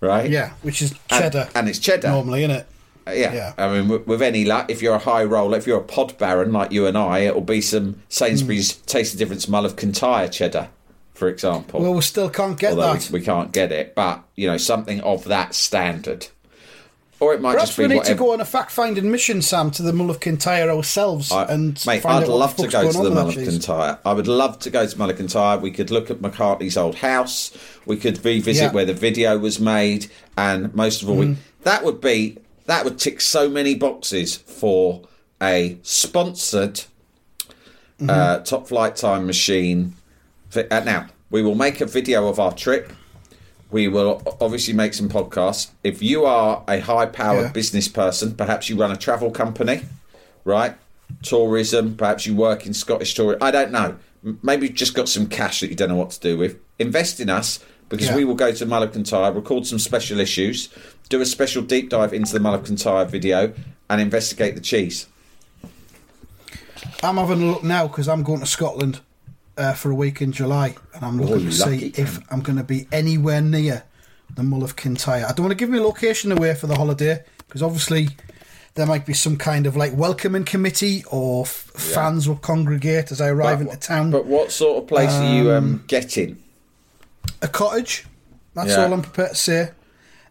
Right? 0.00 0.30
Yeah, 0.30 0.52
which 0.62 0.80
is 0.80 0.94
cheddar. 1.10 1.50
and, 1.54 1.68
it's 1.68 1.78
cheddar. 1.78 2.08
normally, 2.08 2.44
isn't 2.44 2.56
it? 2.56 2.66
Uh, 3.06 3.10
yeah. 3.12 3.34
yeah. 3.34 3.52
I 3.58 3.68
mean, 3.70 3.88
with, 3.88 4.06
with 4.06 4.22
any 4.22 4.46
luck, 4.46 4.70
if 4.70 4.80
you're 4.80 4.94
a 4.94 4.98
high 4.98 5.24
roller, 5.24 5.58
if 5.58 5.66
you're 5.66 5.80
a 5.80 5.84
pod 5.84 6.16
baron 6.16 6.52
like 6.52 6.72
you 6.72 6.86
and 6.86 6.96
I, 6.96 7.18
it'll 7.20 7.42
be 7.42 7.60
some 7.60 7.96
Sainsbury's 8.08 8.72
Hmm. 8.72 8.84
Taste 8.86 9.12
the 9.12 9.18
Difference 9.18 9.46
mull 9.46 9.66
of 9.66 9.76
Kintyre 9.76 10.28
cheddar, 10.28 10.68
for 11.20 11.28
example. 11.28 11.82
Well, 11.82 11.92
we 11.94 12.00
still 12.00 12.30
can't 12.30 12.58
get 12.58 12.70
Although 12.70 12.94
that. 12.94 13.10
we, 13.12 13.18
we 13.20 13.24
can't 13.24 13.52
get 13.52 13.70
it, 13.70 13.94
but 13.94 14.24
you 14.36 14.46
know, 14.48 14.56
something 14.56 15.00
of 15.02 15.24
that 15.24 15.54
standard. 15.54 16.26
Or 17.20 17.34
it 17.34 17.42
might 17.42 17.52
Perhaps 17.52 17.68
just 17.72 17.76
be 17.76 17.84
we 17.84 17.88
need 17.88 17.96
whatever. 17.96 18.14
to 18.14 18.18
go 18.18 18.32
on 18.32 18.40
a 18.40 18.46
fact-finding 18.46 19.10
mission, 19.10 19.42
Sam, 19.42 19.70
to 19.72 19.82
the 19.82 19.92
Mull 19.92 20.08
of 20.08 20.20
Kintyre 20.20 20.70
ourselves 20.70 21.30
I- 21.30 21.44
and 21.44 21.78
mate, 21.86 22.06
I'd 22.06 22.26
love 22.28 22.56
to 22.56 22.66
go 22.68 22.90
to 22.90 22.98
the 23.02 23.10
Mull 23.10 23.28
of. 23.28 23.34
Kintyre. 23.34 23.98
I 24.06 24.12
would 24.14 24.26
love 24.26 24.58
to 24.60 24.70
go 24.70 24.86
to 24.86 24.98
Mull 24.98 25.10
of 25.10 25.18
Kintyre. 25.18 25.58
We 25.58 25.70
could 25.70 25.90
look 25.90 26.10
at 26.10 26.20
McCartney's 26.22 26.78
old 26.78 26.94
house. 26.94 27.52
We 27.84 27.98
could 27.98 28.24
revisit 28.24 28.62
Yeah. 28.62 28.70
Mm. 28.70 28.72
where 28.72 28.84
the 28.86 28.94
video 28.94 29.36
was 29.36 29.60
made, 29.60 30.06
and 30.38 30.74
most 30.74 31.02
of 31.02 31.10
all, 31.10 31.16
we, 31.16 31.36
that 31.64 31.84
would 31.84 32.00
be 32.00 32.38
that 32.64 32.84
would 32.84 32.98
tick 32.98 33.20
so 33.20 33.50
many 33.50 33.74
boxes 33.74 34.36
for 34.36 35.02
a 35.42 35.76
sponsored 35.82 36.84
Mm-hmm. 38.00 38.08
uh, 38.08 38.38
top 38.38 38.66
flight 38.68 38.96
time 38.96 39.26
machine. 39.26 39.92
Uh, 40.54 40.80
now 40.80 41.06
we 41.30 41.42
will 41.42 41.54
make 41.54 41.80
a 41.80 41.86
video 41.86 42.26
of 42.28 42.40
our 42.40 42.52
trip. 42.52 42.92
We 43.70 43.86
will 43.86 44.20
obviously 44.40 44.74
make 44.74 44.94
some 44.94 45.08
podcasts. 45.08 45.70
If 45.84 46.02
you 46.02 46.24
are 46.24 46.64
a 46.66 46.80
high 46.80 47.06
powered 47.06 47.44
Yeah. 47.46 47.52
business 47.52 47.86
person, 47.86 48.34
perhaps 48.34 48.68
you 48.68 48.76
run 48.76 48.90
a 48.90 48.96
travel 48.96 49.30
company, 49.30 49.82
right? 50.44 50.74
Tourism, 51.22 51.94
perhaps 51.96 52.26
you 52.26 52.34
work 52.34 52.66
in 52.66 52.74
Scottish 52.74 53.14
tourism. 53.14 53.42
I 53.42 53.50
don't 53.52 53.70
know. 53.70 53.96
Maybe 54.42 54.66
you've 54.66 54.76
just 54.76 54.94
got 54.94 55.08
some 55.08 55.26
cash 55.26 55.60
that 55.60 55.68
you 55.70 55.76
don't 55.76 55.88
know 55.88 55.96
what 55.96 56.10
to 56.10 56.20
do 56.20 56.36
with. 56.36 56.56
Invest 56.80 57.20
in 57.20 57.30
us 57.30 57.60
because 57.88 58.08
Yeah. 58.08 58.16
we 58.16 58.24
will 58.24 58.34
go 58.34 58.52
to 58.52 58.66
Mull 58.66 58.82
of 58.82 58.92
Kintyre, 58.92 59.32
record 59.32 59.66
some 59.66 59.78
special 59.78 60.18
issues, 60.20 60.68
do 61.08 61.20
a 61.20 61.26
special 61.26 61.62
deep 61.62 61.90
dive 61.90 62.12
into 62.12 62.32
the 62.32 62.40
Mull 62.40 62.54
of 62.54 62.64
Kintyre 62.64 63.04
video, 63.04 63.52
and 63.88 64.00
investigate 64.00 64.54
the 64.56 64.60
cheese. 64.60 65.06
I'm 67.02 67.16
having 67.16 67.42
a 67.42 67.46
look 67.52 67.62
now 67.64 67.86
because 67.88 68.08
I'm 68.08 68.22
going 68.22 68.40
to 68.40 68.46
Scotland 68.46 69.00
uh, 69.60 69.74
for 69.74 69.90
a 69.90 69.94
week 69.94 70.20
in 70.22 70.32
July, 70.32 70.74
and 70.94 71.04
I'm 71.04 71.18
looking 71.20 71.46
Oh, 71.46 71.50
to 71.50 71.52
see 71.52 71.92
if. 71.96 72.18
I'm 72.32 72.40
going 72.40 72.58
to 72.58 72.64
be 72.64 72.88
anywhere 72.90 73.40
near 73.40 73.84
the 74.34 74.42
Mull 74.42 74.62
of 74.64 74.76
Kintyre. 74.76 75.24
I 75.26 75.32
don't 75.32 75.44
want 75.46 75.50
to 75.50 75.54
give 75.56 75.68
my 75.70 75.78
location 75.78 76.32
away 76.32 76.54
for 76.54 76.66
the 76.66 76.76
holiday 76.76 77.22
because 77.46 77.62
obviously 77.62 78.08
there 78.74 78.86
might 78.86 79.04
be 79.04 79.12
some 79.12 79.36
kind 79.36 79.66
of 79.66 79.76
like 79.76 79.92
welcoming 79.96 80.44
committee 80.44 81.04
or 81.10 81.42
f- 81.42 81.50
fans 81.74 82.28
will 82.28 82.36
congregate 82.36 83.10
as 83.12 83.20
I 83.20 83.28
arrive 83.28 83.58
But- 83.58 83.66
into 83.74 83.76
town. 83.78 84.10
But 84.12 84.26
what 84.26 84.50
sort 84.52 84.82
of 84.82 84.88
place 84.88 85.10
are 85.10 85.34
you 85.34 85.50
um, 85.52 85.84
getting? 85.86 86.38
a 87.42 87.48
cottage. 87.48 88.06
That's 88.54 88.70
Yeah. 88.70 88.84
all 88.84 88.92
I'm 88.92 89.02
prepared 89.02 89.30
to 89.30 89.36
say. 89.36 89.70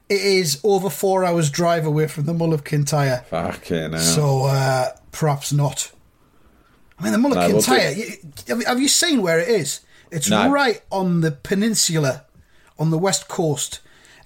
It 0.10 0.22
is 0.22 0.60
over 0.64 0.90
four 0.90 1.24
hours 1.26 1.50
drive 1.52 1.86
away 1.86 2.08
from 2.08 2.26
the 2.26 2.34
Mull 2.34 2.54
of 2.54 2.64
Kintyre, 2.64 3.24
Fucking 3.30 3.92
hell. 3.94 4.00
so 4.02 4.44
uh, 4.46 4.88
perhaps 5.12 5.52
not. 5.54 5.92
I 7.00 7.04
mean, 7.04 7.12
the 7.14 7.18
Mull 7.18 7.32
of 7.32 7.38
No, 7.38 7.48
Kintyre. 7.62 7.92
you- 7.92 8.66
have, 8.66 8.80
you 8.80 8.88
seen 8.90 9.22
where 9.22 9.40
it 9.40 9.48
is? 9.48 9.80
It's 10.12 10.30
No. 10.30 10.50
right 10.52 10.82
on 10.92 11.22
the 11.22 11.32
peninsula, 11.32 12.26
on 12.78 12.90
the 12.92 12.98
west 12.98 13.28
coast, 13.28 13.80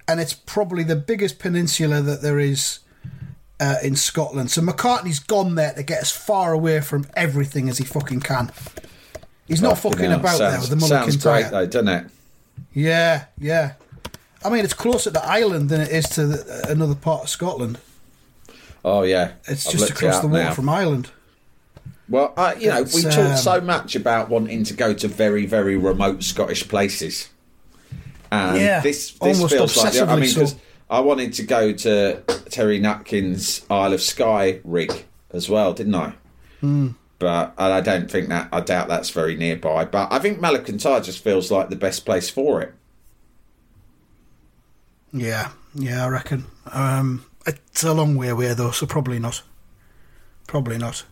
and 0.08 0.20
it's 0.20 0.32
probably 0.32 0.82
the 0.82 0.96
biggest 0.96 1.38
peninsula 1.38 2.00
that 2.02 2.20
there 2.22 2.38
is 2.38 2.80
uh, 3.60 3.76
in 3.82 3.94
Scotland. 3.94 4.50
So 4.50 4.60
McCartney's 4.60 5.20
gone 5.20 5.54
there 5.54 5.72
to 5.74 5.82
get 5.84 6.00
as 6.02 6.10
far 6.10 6.52
away 6.52 6.80
from 6.80 7.06
everything 7.14 7.68
as 7.68 7.78
he 7.78 7.84
fucking 7.84 8.20
can. 8.20 8.50
He's 9.46 9.62
not 9.62 9.78
fucking 9.78 10.10
hell. 10.10 10.18
about 10.18 10.38
there 10.38 10.58
with 10.60 10.70
the 10.70 10.76
of 10.76 10.82
Sounds 10.82 11.12
Kintyre. 11.16 11.42
great 11.42 11.50
though, 11.52 11.66
doesn't 11.66 11.88
it? 11.88 12.06
Yeah, 12.72 13.24
yeah. 13.38 13.72
I 14.44 14.50
mean, 14.50 14.64
it's 14.64 14.74
closer 14.74 15.10
to 15.12 15.24
Ireland 15.24 15.68
than 15.70 15.80
it 15.82 15.90
is 15.90 16.06
to 16.10 16.26
the, 16.26 16.66
another 16.68 16.94
part 16.96 17.22
of 17.24 17.28
Scotland. 17.28 17.78
Oh 18.84 19.02
yeah, 19.02 19.32
It's 19.46 19.66
I've 19.66 19.72
just 19.72 19.76
looked 19.88 20.02
it 20.02 20.06
across 20.06 20.20
the 20.20 20.28
water 20.28 20.44
now. 20.44 20.52
from 20.54 20.68
Ireland. 20.68 21.10
Well, 22.08 22.34
uh, 22.36 22.54
you 22.58 22.68
know, 22.68 22.82
It's, 22.82 22.94
we 22.94 23.02
talk 23.02 23.18
um, 23.30 23.36
so 23.36 23.60
much 23.60 23.96
about 23.96 24.28
wanting 24.28 24.64
to 24.64 24.74
go 24.74 24.92
to 24.92 25.08
very, 25.08 25.46
very 25.46 25.76
remote 25.76 26.22
Scottish 26.22 26.68
places. 26.68 27.30
And 28.30 28.58
Yeah, 28.60 28.80
this, 28.80 29.12
this 29.12 29.38
feels 29.50 29.76
like. 29.76 29.86
I 29.86 29.90
obsessively 29.98 30.20
mean, 30.20 30.34
'cause 30.34 30.52
so. 30.52 30.58
I 30.90 31.00
wanted 31.00 31.32
to 31.34 31.42
go 31.44 31.72
to 31.72 32.20
Terry 32.50 32.78
Nutkin's 32.78 33.64
Isle 33.70 33.94
of 33.94 34.02
Skye 34.02 34.60
rig 34.64 35.04
as 35.32 35.48
well, 35.48 35.72
didn't 35.72 35.94
I? 35.94 36.12
Hmm. 36.60 36.88
But 37.18 37.54
I 37.56 37.80
don't 37.80 38.10
think 38.10 38.28
that. 38.28 38.48
I 38.52 38.60
doubt 38.60 38.88
that's 38.88 39.08
very 39.10 39.34
nearby. 39.36 39.86
But 39.86 40.12
I 40.12 40.18
think 40.18 40.40
Mull 40.40 40.56
of 40.56 40.66
Kintyre 40.66 41.00
just 41.00 41.24
feels 41.24 41.50
like 41.50 41.70
the 41.70 41.76
best 41.76 42.04
place 42.04 42.28
for 42.28 42.60
it. 42.60 42.74
Yeah, 45.12 45.50
yeah, 45.74 46.04
I 46.04 46.08
reckon. 46.08 46.44
Um, 46.70 47.24
it's 47.46 47.82
a 47.84 47.94
long 47.94 48.16
way 48.16 48.28
away 48.28 48.52
though, 48.52 48.72
so 48.72 48.84
probably 48.86 49.18
not. 49.18 49.42
Probably 50.46 50.76
not. 50.76 51.04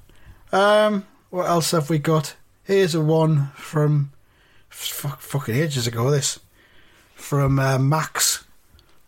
Um, 0.53 1.07
what 1.31 1.47
else 1.49 1.71
have 1.71 1.89
we 1.91 1.99
got? 1.99 2.37
Here's 2.65 2.95
a 2.95 3.01
one 3.01 3.49
from 3.55 4.13
fucking 4.69 5.55
ages 5.57 5.87
ago. 5.87 6.11
This 6.11 6.39
from 7.15 7.59
uh, 7.59 7.79
Max. 7.79 8.45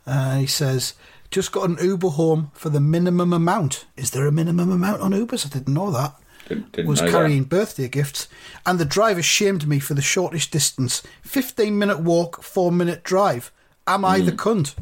Uh, 0.07 0.39
he 0.39 0.47
says, 0.47 0.95
"Just 1.31 1.53
got 1.53 1.69
an 1.69 1.79
Uber 1.81 2.09
home 2.11 2.51
for 2.55 2.69
the 2.71 2.81
minimum 2.81 3.33
amount. 3.33 3.85
Is 3.97 4.11
there 4.11 4.27
a 4.27 4.33
minimum 4.33 4.71
amount 4.71 5.01
on 5.03 5.13
Ubers? 5.13 5.47
I 5.47 5.51
didn't 5.51 5.75
know 5.75 5.91
that." 5.91 6.15
Didn't, 6.49 6.73
didn't 6.73 6.89
was 6.91 7.01
carrying 7.01 7.45
that. 7.45 7.49
birthday 7.49 7.89
gifts, 7.89 8.29
and 8.67 8.79
the 8.79 8.85
driver 8.85 9.23
shamed 9.23 9.67
me 9.67 9.79
for 9.79 9.95
the 9.95 10.03
shortest 10.03 10.51
distance 10.51 11.03
15 11.23 11.79
minute 11.79 12.01
walk, 12.01 12.43
4 12.43 12.71
minute 12.71 13.03
drive. 13.03 13.51
Am 13.87 14.05
I 14.05 14.21
the 14.21 14.31
Hmm. 14.33 14.37
cunt? 14.37 14.75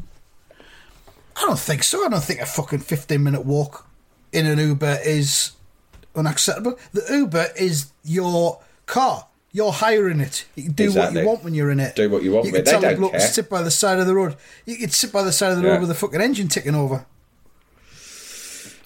I 1.37 1.41
don't 1.43 1.59
think 1.61 1.85
so. 1.85 2.05
I 2.05 2.09
don't 2.09 2.23
think 2.25 2.41
a 2.41 2.47
fucking 2.47 2.81
15 2.81 3.23
minute 3.23 3.45
walk 3.47 3.87
in 4.33 4.47
an 4.47 4.59
Uber 4.59 4.99
is 5.05 5.53
unacceptable. 6.15 6.79
The 6.93 7.05
Uber 7.11 7.49
is 7.57 7.93
your 8.05 8.61
car. 8.87 9.27
You're 9.55 9.73
hiring 9.73 10.21
it. 10.21 10.47
You 10.55 10.63
can 10.65 10.73
do 10.73 10.93
what 10.93 11.13
you 11.13 11.27
want 11.27 11.45
when 11.45 11.55
you're 11.55 11.71
in 11.71 11.79
it. 11.79 11.95
Do 11.95 12.09
what 12.09 12.23
you 12.23 12.33
want 12.33 12.47
You 12.47 12.53
can 12.53 12.65
tell 12.65 12.81
They 12.81 12.89
the 12.89 12.91
don't 12.93 13.01
bloke 13.01 13.13
to 13.13 13.19
care. 13.19 13.27
sit 13.29 13.51
by 13.51 13.63
the 13.63 13.71
side 13.71 13.99
of 13.99 14.07
the 14.07 14.15
road. 14.15 14.37
You 14.65 14.77
could 14.77 14.93
sit 14.93 15.13
by 15.13 15.23
the 15.23 15.33
side 15.33 15.53
of 15.53 15.59
the 15.59 15.65
Yeah. 15.65 15.73
road 15.73 15.81
with 15.81 15.89
the 15.91 15.95
fucking 15.95 16.21
engine 16.23 16.49
ticking 16.49 16.75
over. 16.75 17.05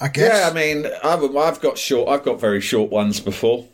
I 0.01 0.09
guess. 0.09 0.41
Yeah, 0.41 0.51
I 0.51 0.53
mean, 0.53 0.87
I've, 1.05 1.37
I've 1.37 1.61
got 1.61 1.79
short. 1.79 2.09
I've 2.09 2.23
got 2.25 2.41
very 2.41 2.61
short 2.61 2.91
ones 2.91 3.21
before. 3.21 3.67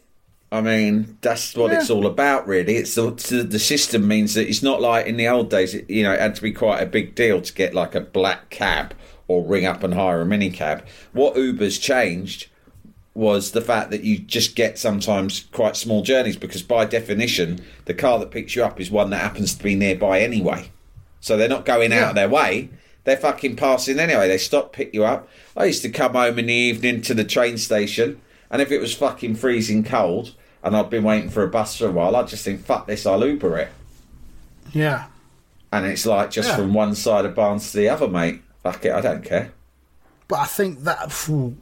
I 0.53 0.61
mean, 0.61 1.17
that's 1.23 1.57
what 1.57 1.73
it's 1.73 1.89
all 1.89 2.07
about, 2.07 2.47
really. 2.47 2.77
It's 2.77 2.95
the, 2.95 3.11
the 3.11 3.43
the 3.43 3.59
system 3.59 4.07
means 4.07 4.35
that 4.35 4.47
it's 4.49 4.63
not 4.63 4.83
like 4.83 5.07
in 5.07 5.17
the 5.17 5.27
old 5.27 5.49
days. 5.49 5.75
It, 5.75 5.89
you 5.89 6.03
know, 6.03 6.13
it 6.13 6.21
had 6.21 6.35
to 6.35 6.43
be 6.43 6.53
quite 6.53 6.83
a 6.83 6.87
big 6.87 7.15
deal 7.15 7.41
to 7.41 7.53
get 7.55 7.73
like 7.75 7.95
a 7.95 8.03
black 8.03 8.51
cab 8.51 8.93
or 9.29 9.43
ring 9.43 9.65
up 9.65 9.83
and 9.83 9.95
hire 9.95 10.21
a 10.21 10.25
minicab. 10.27 10.83
What 11.15 11.37
Uber's 11.37 11.79
changed 11.79 12.49
was 13.15 13.51
the 13.51 13.61
fact 13.61 13.91
that 13.91 14.05
you 14.05 14.19
just 14.19 14.57
get 14.57 14.79
sometimes 14.79 15.45
quite 15.53 15.77
small 15.77 16.03
journeys 16.03 16.37
because 16.37 16.63
by 16.63 16.85
definition, 16.87 17.61
the 17.85 17.93
car 17.95 18.19
that 18.19 18.31
picks 18.31 18.57
you 18.57 18.65
up 18.65 18.81
is 18.81 18.91
one 18.91 19.11
that 19.11 19.21
happens 19.21 19.55
to 19.55 19.63
be 19.63 19.75
nearby 19.75 20.21
anyway. 20.21 20.71
So 21.21 21.37
they're 21.37 21.49
not 21.49 21.67
going 21.67 21.93
out 21.93 22.11
of 22.11 22.15
their 22.15 22.29
way. 22.29 22.71
They're 23.05 23.17
fucking 23.17 23.57
passing 23.57 23.99
anyway. 23.99 24.29
They 24.29 24.39
stop, 24.39 24.73
pick 24.73 24.95
you 24.95 25.05
up. 25.05 25.29
I 25.57 25.67
used 25.67 25.83
to 25.83 25.91
come 25.91 26.13
home 26.15 26.39
in 26.39 26.47
the 26.47 26.55
evening 26.55 27.03
to 27.03 27.15
the 27.15 27.25
train 27.25 27.59
station, 27.59 28.21
and 28.51 28.63
if 28.63 28.71
it 28.73 28.81
was 28.81 28.95
fucking 28.95 29.35
freezing 29.35 29.85
cold 29.85 30.35
and 30.65 30.77
I'd 30.77 30.89
been 30.91 31.03
waiting 31.05 31.29
for 31.29 31.43
a 31.43 31.49
bus 31.49 31.77
for 31.77 31.89
a 31.89 31.91
while, 31.91 32.15
I'd 32.17 32.29
just 32.29 32.45
think, 32.45 32.65
fuck 32.65 32.87
this, 32.87 33.05
I'll 33.05 33.27
Uber 33.27 33.59
it. 33.59 33.69
yeah. 34.73 35.07
And 35.75 35.87
it's 35.87 36.05
like 36.07 36.31
just 36.31 36.51
Yeah. 36.51 36.57
from 36.57 36.75
one 36.75 36.95
side 36.95 37.25
of 37.25 37.35
Barnes 37.35 37.71
to 37.73 37.79
the 37.79 37.89
other, 37.89 38.07
mate. 38.07 38.43
Fuck 38.63 38.85
it, 38.85 38.93
I 38.93 39.01
don't 39.01 39.25
care. 39.25 39.53
But 40.33 40.39
I 40.41 40.47
think 40.47 40.85
that 40.85 41.13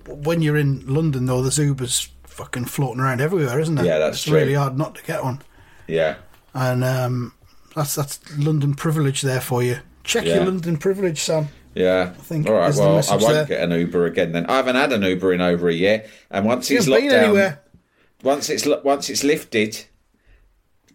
when 0.07 0.43
you're 0.43 0.57
in 0.57 0.87
London, 0.87 1.27
though, 1.27 1.43
there's 1.43 1.59
Ubers 1.59 2.09
fucking 2.23 2.67
floating 2.67 3.01
around 3.01 3.21
everywhere, 3.21 3.59
isn't 3.59 3.75
there? 3.75 3.85
Yeah, 3.85 3.99
that's 3.99 4.19
it's 4.19 4.25
true. 4.27 4.37
really 4.39 4.55
hard 4.55 4.79
not 4.79 4.95
to 4.95 5.03
get 5.03 5.25
one. 5.25 5.43
Yeah. 5.89 6.19
And 6.55 6.85
um, 6.85 7.33
that's 7.75 7.97
that's 7.97 8.21
London 8.39 8.75
privilege 8.75 9.23
there 9.23 9.41
for 9.41 9.61
you. 9.61 9.79
Check 10.05 10.25
Yeah. 10.25 10.37
your 10.37 10.45
London 10.45 10.77
privilege, 10.77 11.19
Sam. 11.21 11.49
Yeah. 11.75 12.13
I 12.17 12.23
think 12.23 12.47
All 12.47 12.53
right. 12.55 12.73
Well, 12.73 12.99
I 13.11 13.17
won't 13.17 13.21
there. 13.35 13.45
get 13.47 13.61
an 13.69 13.73
Uber 13.73 14.07
again. 14.07 14.31
Then 14.31 14.47
I 14.47 14.55
haven't 14.59 14.77
had 14.77 14.93
an 14.93 15.03
Uber 15.03 15.33
in 15.33 15.41
over 15.41 15.69
a 15.69 15.75
year, 15.75 16.05
and 16.31 16.47
once 16.47 16.71
You 16.71 16.79
it's 16.79 16.87
locked 16.87 17.03
down, 17.11 17.25
anywhere. 17.25 17.63
once 18.23 18.49
it's 18.49 18.65
once 18.85 19.11
it's 19.11 19.25
lifted, 19.25 19.85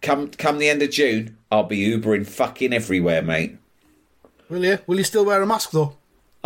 come 0.00 0.28
come 0.28 0.56
the 0.56 0.70
end 0.70 0.80
of 0.80 0.90
June, 0.92 1.36
I'll 1.52 1.64
be 1.64 1.94
Ubering 1.94 2.26
fucking 2.26 2.72
everywhere, 2.72 3.20
mate. 3.20 3.58
Will 4.48 4.64
you? 4.64 4.78
Will 4.86 4.96
you 4.96 5.04
still 5.04 5.26
wear 5.26 5.42
a 5.42 5.46
mask 5.46 5.72
though? 5.72 5.92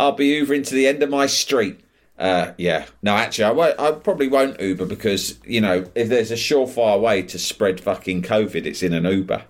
I'll 0.01 0.13
be 0.13 0.41
Ubering 0.41 0.65
to 0.65 0.73
the 0.73 0.87
end 0.87 1.03
of 1.03 1.11
my 1.11 1.27
street. 1.27 1.79
Uh, 2.17 2.53
yeah. 2.57 2.87
No, 3.03 3.15
actually, 3.15 3.43
I 3.43 3.51
won't. 3.51 3.79
I 3.79 3.91
probably 3.91 4.27
won't 4.27 4.59
Uber 4.59 4.85
because 4.87 5.37
you 5.45 5.61
know 5.61 5.85
if 5.93 6.09
there's 6.09 6.31
a 6.31 6.35
surefire 6.35 6.99
way 6.99 7.21
to 7.21 7.37
spread 7.37 7.79
fucking 7.79 8.23
COVID, 8.23 8.65
it's 8.65 8.81
in 8.81 8.93
an 8.93 9.05
Uber. 9.05 9.43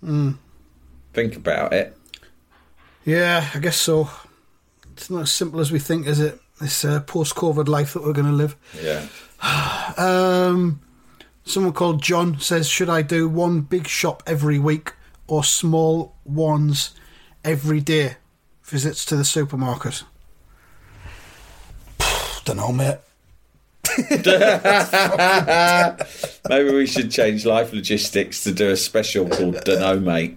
Hmm. 0.00 0.32
Think 1.12 1.34
about 1.34 1.72
it. 1.72 1.96
Yeah, 3.04 3.50
I 3.52 3.58
guess 3.58 3.76
so. 3.76 4.08
It's 4.92 5.10
not 5.10 5.22
as 5.22 5.32
simple 5.32 5.58
as 5.58 5.72
we 5.72 5.80
think, 5.80 6.06
is 6.06 6.20
it? 6.20 6.38
This 6.60 6.84
uh, 6.84 7.00
post-COVID 7.00 7.66
life 7.66 7.94
that 7.94 8.04
we're 8.04 8.12
going 8.12 8.28
to 8.28 8.32
live. 8.32 8.56
Yeah. 8.80 9.06
Um, 9.98 10.80
someone 11.44 11.72
called 11.72 12.02
John 12.02 12.38
says, 12.38 12.68
"Should 12.68 12.90
I 12.90 13.02
do 13.02 13.28
one 13.28 13.62
big 13.62 13.88
shop 13.88 14.22
every 14.26 14.58
week 14.58 14.92
or 15.26 15.42
small 15.42 16.14
ones 16.24 16.94
every 17.44 17.80
day? 17.80 18.16
Visits 18.66 19.04
to 19.06 19.16
the 19.16 19.24
supermarket." 19.24 20.02
Don't 22.44 22.56
know, 22.56 22.72
mate. 22.72 22.98
Maybe 26.48 26.74
we 26.74 26.86
should 26.86 27.10
change 27.10 27.46
life 27.46 27.72
logistics 27.72 28.42
to 28.44 28.52
do 28.52 28.70
a 28.70 28.76
special 28.76 29.28
called 29.28 29.64
Dunno, 29.64 30.00
mate. 30.00 30.36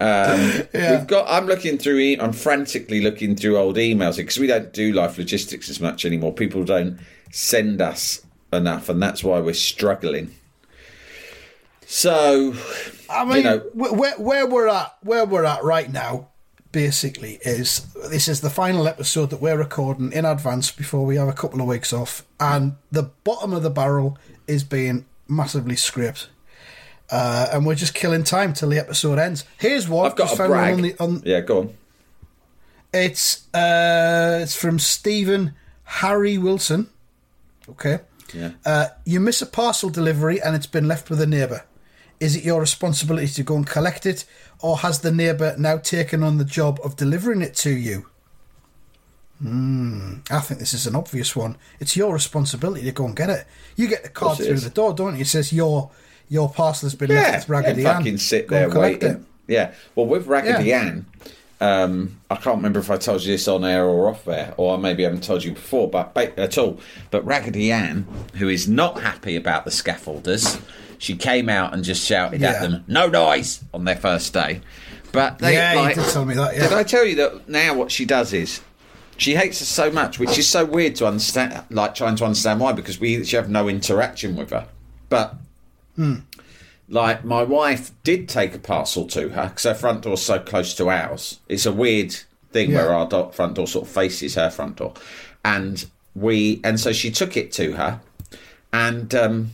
Um, 0.00 0.62
We've 0.72 1.06
got. 1.06 1.26
I'm 1.28 1.46
looking 1.46 1.78
through. 1.78 1.98
E- 1.98 2.18
I'm 2.18 2.32
frantically 2.32 3.00
looking 3.02 3.36
through 3.36 3.58
old 3.58 3.76
emails 3.76 4.16
because 4.16 4.38
we 4.38 4.46
don't 4.46 4.72
do 4.72 4.92
life 4.92 5.18
logistics 5.18 5.68
as 5.68 5.80
much 5.80 6.04
anymore. 6.04 6.32
People 6.32 6.64
don't 6.64 6.98
send 7.30 7.80
us 7.80 8.24
enough, 8.52 8.88
and 8.88 9.02
that's 9.02 9.22
why 9.22 9.38
we're 9.40 9.52
struggling. 9.54 10.34
So, 11.86 12.54
I 13.10 13.24
mean, 13.24 13.36
you 13.38 13.42
know, 13.42 13.58
where 13.74 14.14
where 14.18 14.46
we're 14.46 14.68
at, 14.68 14.96
where 15.02 15.26
we're 15.26 15.44
at 15.44 15.62
right 15.62 15.92
now, 15.92 16.29
basically 16.72 17.38
is 17.42 17.86
this 18.10 18.28
is 18.28 18.40
the 18.40 18.50
final 18.50 18.86
episode 18.86 19.30
that 19.30 19.40
we're 19.40 19.58
recording 19.58 20.12
in 20.12 20.24
advance 20.24 20.70
before 20.70 21.04
we 21.04 21.16
have 21.16 21.28
a 21.28 21.32
couple 21.32 21.60
of 21.60 21.66
weeks 21.66 21.92
off, 21.92 22.24
and 22.38 22.76
the 22.90 23.04
bottom 23.24 23.52
of 23.52 23.62
the 23.62 23.70
barrel 23.70 24.18
is 24.46 24.64
being 24.64 25.04
massively 25.28 25.76
scraped. 25.76 26.28
Uh, 27.10 27.48
and 27.52 27.66
we're 27.66 27.74
just 27.74 27.92
killing 27.94 28.22
time 28.22 28.52
till 28.52 28.68
the 28.68 28.78
episode 28.78 29.18
ends. 29.18 29.44
Here's 29.58 29.88
one. 29.88 30.06
I've 30.06 30.16
got 30.16 30.28
just 30.28 30.34
a 30.34 30.36
found 30.36 30.50
one 30.50 30.58
brag. 30.60 30.74
On 30.74 30.82
the, 30.82 30.98
on, 31.00 31.22
yeah, 31.24 31.40
go 31.40 31.58
on. 31.58 31.74
it's 32.92 33.52
uh, 33.52 34.38
it's 34.42 34.54
from 34.54 34.78
Stephen 34.78 35.54
Harry 35.84 36.38
Wilson. 36.38 36.88
Okay. 37.68 37.98
Yeah. 38.32 38.52
Uh, 38.64 38.86
you 39.04 39.18
miss 39.18 39.42
a 39.42 39.46
parcel 39.46 39.90
delivery 39.90 40.40
and 40.40 40.54
it's 40.54 40.66
been 40.66 40.86
left 40.86 41.10
with 41.10 41.20
a 41.20 41.26
neighbour. 41.26 41.64
Is 42.20 42.36
it 42.36 42.44
your 42.44 42.60
responsibility 42.60 43.26
to 43.28 43.42
go 43.42 43.56
and 43.56 43.66
collect 43.66 44.06
it, 44.06 44.24
or 44.62 44.78
has 44.78 45.00
the 45.00 45.10
neighbour 45.12 45.54
now 45.58 45.78
taken 45.78 46.22
on 46.22 46.38
the 46.38 46.44
job 46.44 46.78
of 46.84 46.96
delivering 46.96 47.42
it 47.42 47.54
to 47.56 47.70
you? 47.70 48.06
Hmm. 49.40 50.16
I 50.30 50.40
think 50.40 50.60
this 50.60 50.74
is 50.74 50.86
an 50.86 50.94
obvious 50.94 51.34
one. 51.34 51.56
It's 51.78 51.96
your 51.96 52.12
responsibility 52.12 52.82
to 52.84 52.92
go 52.92 53.06
and 53.06 53.16
get 53.16 53.30
it. 53.30 53.46
You 53.74 53.88
get 53.88 54.02
the 54.02 54.10
card 54.10 54.36
through 54.36 54.46
is. 54.48 54.64
the 54.64 54.70
door, 54.70 54.92
don't 54.92 55.14
you? 55.14 55.22
It 55.22 55.28
says 55.28 55.52
your 55.52 55.90
your 56.28 56.50
parcel 56.50 56.86
has 56.86 56.94
been 56.94 57.10
Yeah, 57.10 57.16
left 57.22 57.48
with 57.48 57.58
Raggedy 57.58 57.82
yeah, 57.82 57.90
Ann. 57.90 57.96
fucking 57.96 58.18
sit 58.18 58.46
Go 58.46 58.68
there 58.68 58.78
waiting. 58.78 59.08
it. 59.12 59.20
Yeah. 59.48 59.72
Well, 59.94 60.06
with 60.06 60.26
Raggedy 60.26 60.64
Yeah. 60.68 60.80
Ann, 60.82 61.06
um, 61.60 62.20
I 62.30 62.36
can't 62.36 62.56
remember 62.56 62.78
if 62.80 62.90
I 62.90 62.98
told 62.98 63.22
you 63.22 63.32
this 63.32 63.48
on 63.48 63.64
air 63.64 63.84
or 63.86 64.08
off 64.08 64.28
air, 64.28 64.52
or 64.58 64.74
I 64.74 64.76
maybe 64.78 65.02
haven't 65.04 65.24
told 65.24 65.42
you 65.42 65.52
before, 65.52 65.88
but 65.88 66.14
at 66.16 66.56
all. 66.58 66.78
But 67.10 67.24
Raggedy 67.24 67.72
Ann, 67.72 68.06
who 68.36 68.48
is 68.48 68.68
not 68.68 69.00
happy 69.00 69.36
about 69.36 69.64
the 69.64 69.70
scaffolders, 69.70 70.60
she 71.00 71.16
came 71.16 71.48
out 71.48 71.74
and 71.74 71.82
just 71.82 72.06
shouted 72.06 72.42
at 72.44 72.60
them, 72.60 72.84
"No 72.86 73.08
noise!" 73.08 73.64
on 73.74 73.84
their 73.84 73.96
first 73.96 74.32
day. 74.32 74.60
But 75.10 75.40
they, 75.40 75.54
Yeah, 75.54 75.72
you 75.72 75.78
like, 75.80 75.94
did 75.96 76.04
tell 76.04 76.24
me 76.24 76.34
that, 76.34 76.54
yeah. 76.54 76.68
Did 76.68 76.72
I 76.78 76.82
tell 76.84 77.04
you 77.04 77.16
that 77.16 77.48
now? 77.48 77.74
What 77.74 77.90
she 77.90 78.04
does 78.04 78.32
is. 78.32 78.60
She 79.16 79.34
hates 79.34 79.60
us 79.60 79.68
so 79.68 79.90
much, 79.90 80.18
which 80.18 80.38
is 80.38 80.48
so 80.48 80.64
weird 80.64 80.94
to 80.96 81.06
understand. 81.06 81.64
Like 81.68 81.94
trying 81.94 82.16
to 82.16 82.24
understand 82.24 82.60
why, 82.60 82.72
because 82.72 82.98
we 83.00 83.22
she 83.24 83.36
have 83.36 83.50
no 83.50 83.68
interaction 83.68 84.34
with 84.36 84.50
her. 84.50 84.66
But 85.10 85.34
like 86.88 87.24
my 87.24 87.42
wife 87.42 87.92
did 88.02 88.28
take 88.28 88.54
a 88.54 88.58
parcel 88.58 89.06
to 89.08 89.28
her 89.30 89.48
because 89.48 89.64
her 89.64 89.74
front 89.74 90.02
door's 90.02 90.22
so 90.22 90.38
close 90.38 90.74
to 90.74 90.88
ours. 90.90 91.40
It's 91.48 91.66
a 91.66 91.72
weird 91.72 92.12
thing 92.52 92.70
Yeah. 92.70 92.78
where 92.78 92.94
our 92.94 93.06
do- 93.08 93.30
front 93.32 93.54
door 93.54 93.66
sort 93.66 93.86
of 93.86 93.92
faces 93.92 94.34
her 94.36 94.50
front 94.50 94.76
door, 94.76 94.94
and 95.44 95.84
we 96.14 96.60
and 96.64 96.80
so 96.80 96.92
she 96.92 97.10
took 97.10 97.36
it 97.36 97.52
to 97.52 97.72
her, 97.72 98.00
and 98.72 99.14
um, 99.14 99.50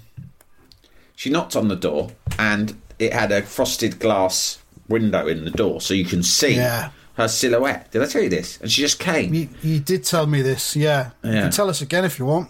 she 1.17 1.29
knocked 1.31 1.57
on 1.57 1.67
the 1.67 1.75
door, 1.77 2.11
and 2.39 2.77
it 3.01 3.13
had 3.13 3.33
a 3.33 3.43
frosted 3.43 3.99
glass 3.99 4.59
window 4.89 5.27
in 5.27 5.45
the 5.45 5.51
door, 5.51 5.81
so 5.81 5.93
you 5.95 6.05
can 6.05 6.23
see 6.23 6.55
Yeah. 6.55 6.91
her 7.15 7.27
silhouette. 7.27 7.91
Did 7.91 8.03
I 8.03 8.07
tell 8.07 8.23
you 8.23 8.29
this? 8.29 8.59
And 8.61 8.71
she 8.71 8.83
just 8.83 9.01
came. 9.01 9.35
You, 9.35 9.49
you 9.63 9.81
did 9.81 10.05
tell 10.05 10.27
me 10.29 10.43
this, 10.43 10.77
yeah. 10.77 11.11
You 11.25 11.33
can 11.33 11.51
tell 11.51 11.69
us 11.69 11.83
again 11.83 12.05
if 12.05 12.19
you 12.21 12.27
want. 12.27 12.49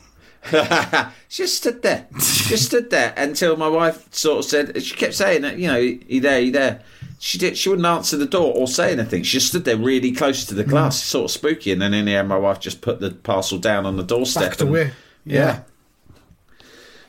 she 0.50 1.42
just 1.42 1.56
stood 1.56 1.82
there, 1.82 2.06
just 2.18 2.66
stood 2.66 2.90
there 2.90 3.12
until 3.16 3.56
my 3.56 3.68
wife 3.68 4.06
sort 4.14 4.40
of 4.40 4.44
said. 4.44 4.80
She 4.82 4.94
kept 4.94 5.14
saying 5.14 5.42
that, 5.42 5.58
you 5.58 5.66
know, 5.66 5.76
you 5.78 6.20
there, 6.20 6.40
you 6.40 6.52
there. 6.52 6.82
She 7.18 7.38
did. 7.38 7.56
She 7.56 7.68
wouldn't 7.70 7.86
answer 7.86 8.16
the 8.16 8.26
door 8.26 8.52
or 8.54 8.68
say 8.68 8.92
anything. 8.92 9.22
She 9.22 9.38
just 9.38 9.48
stood 9.48 9.64
there 9.64 9.76
really 9.78 10.12
close 10.12 10.44
to 10.44 10.54
the 10.54 10.64
Mm. 10.64 10.68
glass, 10.68 11.02
sort 11.02 11.24
of 11.24 11.30
spooky. 11.30 11.72
And 11.72 11.80
then 11.80 11.94
in 11.94 12.04
the 12.04 12.14
end, 12.14 12.28
my 12.28 12.36
wife 12.36 12.60
just 12.60 12.82
put 12.82 13.00
the 13.00 13.10
parcel 13.10 13.58
down 13.58 13.86
on 13.86 13.96
the 13.96 14.02
doorstep. 14.04 14.42
Backed 14.50 14.60
and- 14.60 14.70
away. 14.70 14.90
Yeah. 15.24 15.60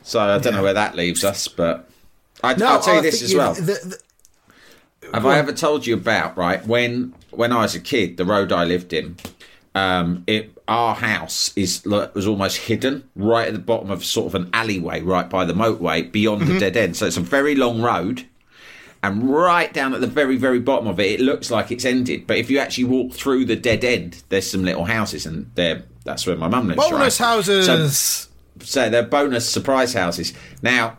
So 0.08 0.22
I 0.22 0.38
don't 0.38 0.54
know 0.54 0.63
where 0.63 0.74
that 0.74 0.96
leaves 0.96 1.26
us, 1.26 1.50
but 1.50 1.89
I, 2.41 2.54
No, 2.56 2.65
I'll 2.67 2.82
tell 2.82 2.93
you 2.93 3.00
I 3.00 3.04
this 3.04 3.22
as 3.22 3.36
well. 3.36 3.54
the- 3.54 3.62
the- 3.62 4.00
Have 5.13 5.26
I 5.26 5.38
ever 5.38 5.52
told 5.52 5.86
you 5.86 5.96
about 5.96 6.38
right 6.38 6.65
when 6.65 7.13
when 7.32 7.52
I 7.52 7.62
was 7.62 7.76
a 7.76 7.80
kid, 7.80 8.15
the 8.17 8.24
road 8.26 8.52
I 8.54 8.63
lived 8.63 8.93
in, 8.93 9.17
um, 9.76 10.24
it 10.26 10.52
our 10.67 10.96
house 10.96 11.52
is 11.58 11.84
was 11.86 12.26
almost 12.26 12.58
hidden 12.58 13.04
right 13.15 13.48
at 13.48 13.54
the 13.54 13.60
bottom 13.60 13.91
of 13.91 14.06
sort 14.06 14.28
of 14.28 14.36
an 14.36 14.50
alleyway, 14.54 15.02
right 15.02 15.30
by 15.30 15.43
the 15.43 15.54
motorway, 15.54 16.10
beyond 16.10 16.48
the 16.48 16.58
dead 16.60 16.78
end. 16.78 16.96
So 16.96 17.06
it's 17.06 17.17
a 17.17 17.22
very 17.22 17.56
long 17.56 17.82
road, 17.82 18.26
and 19.04 19.30
right 19.30 19.74
down 19.74 19.93
at 19.93 20.00
the 20.00 20.08
very 20.08 20.38
very 20.38 20.60
bottom 20.60 20.88
of 20.88 21.00
it, 21.02 21.20
it 21.20 21.22
looks 21.22 21.52
like 21.52 21.70
it's 21.70 21.84
ended. 21.86 22.26
But 22.28 22.38
if 22.38 22.50
you 22.50 22.60
actually 22.60 22.86
walk 22.86 23.12
through 23.13 23.43
the 23.46 23.58
dead 23.58 23.84
end, 23.84 24.24
there's 24.30 24.50
some 24.50 24.63
little 24.63 24.86
houses, 24.86 25.26
and 25.26 25.52
there 25.56 25.84
that's 26.06 26.26
where 26.26 26.38
my 26.38 26.48
mum 26.48 26.67
lives. 26.70 26.80
Bonus 26.89 27.20
right? 27.20 27.28
houses. 27.28 27.65
So, 27.65 28.30
so 28.63 28.89
they're 28.89 29.04
bonus 29.04 29.50
surprise 29.50 29.93
houses. 29.93 30.34
Now, 30.62 30.98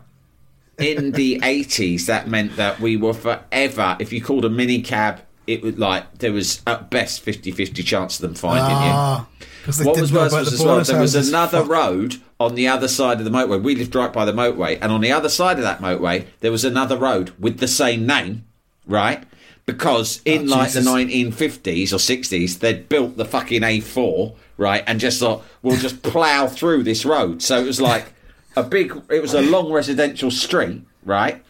in 0.77 1.11
the 1.13 1.39
80s, 1.39 2.05
that 2.05 2.27
meant 2.27 2.55
that 2.55 2.79
we 2.79 2.95
were 2.97 3.13
forever, 3.13 3.97
if 3.99 4.11
you 4.13 4.21
called 4.23 4.45
a 4.45 4.49
minicab, 4.49 5.19
it 5.47 5.63
would 5.63 5.79
like, 5.79 6.19
there 6.19 6.31
was 6.31 6.61
at 6.67 6.89
best 6.91 7.21
50 7.21 7.51
50 7.51 7.81
chance 7.83 8.15
of 8.17 8.21
them 8.21 8.35
finding 8.35 8.63
Ah, 8.65 9.27
you. 9.39 9.85
What 9.85 9.99
was 9.99 10.13
worse 10.13 10.31
was 10.31 10.49
the 10.49 10.55
as 10.55 10.63
well, 10.63 10.83
there 10.83 11.01
was 11.01 11.15
another 11.15 11.61
Fuck. 11.61 11.69
road 11.69 12.15
on 12.39 12.55
the 12.55 12.67
other 12.67 12.87
side 12.87 13.17
of 13.19 13.25
the 13.25 13.31
motorway. 13.31 13.61
We 13.61 13.75
lived 13.75 13.93
right 13.95 14.13
by 14.13 14.25
the 14.25 14.31
motorway, 14.31 14.77
and 14.81 14.91
on 14.91 15.01
the 15.01 15.11
other 15.11 15.27
side 15.29 15.57
of 15.57 15.63
that 15.63 15.79
motorway, 15.81 16.27
there 16.39 16.51
was 16.51 16.63
another 16.63 16.95
road 16.97 17.33
with 17.39 17.59
the 17.59 17.67
same 17.67 18.05
name, 18.05 18.45
right? 18.85 19.23
Because 19.65 20.21
in 20.23 20.51
Oh, 20.51 20.55
like 20.55 20.71
the 20.71 20.79
1950s 20.81 21.91
or 21.93 21.97
60s, 21.97 22.59
they'd 22.59 22.87
built 22.89 23.17
the 23.17 23.25
fucking 23.25 23.61
A4, 23.61 24.35
right? 24.59 24.83
And 24.85 24.99
just 24.99 25.19
thought, 25.19 25.43
we'll 25.63 25.77
just 25.77 26.03
plough 26.03 26.47
through 26.47 26.83
this 26.83 27.05
road. 27.05 27.41
So 27.41 27.59
it 27.59 27.65
was 27.65 27.81
like 27.81 28.13
a 28.55 28.63
big, 28.63 28.91
it 29.09 29.21
was 29.21 29.33
a 29.33 29.41
long 29.41 29.71
residential 29.71 30.29
street, 30.29 30.83
right? 31.03 31.43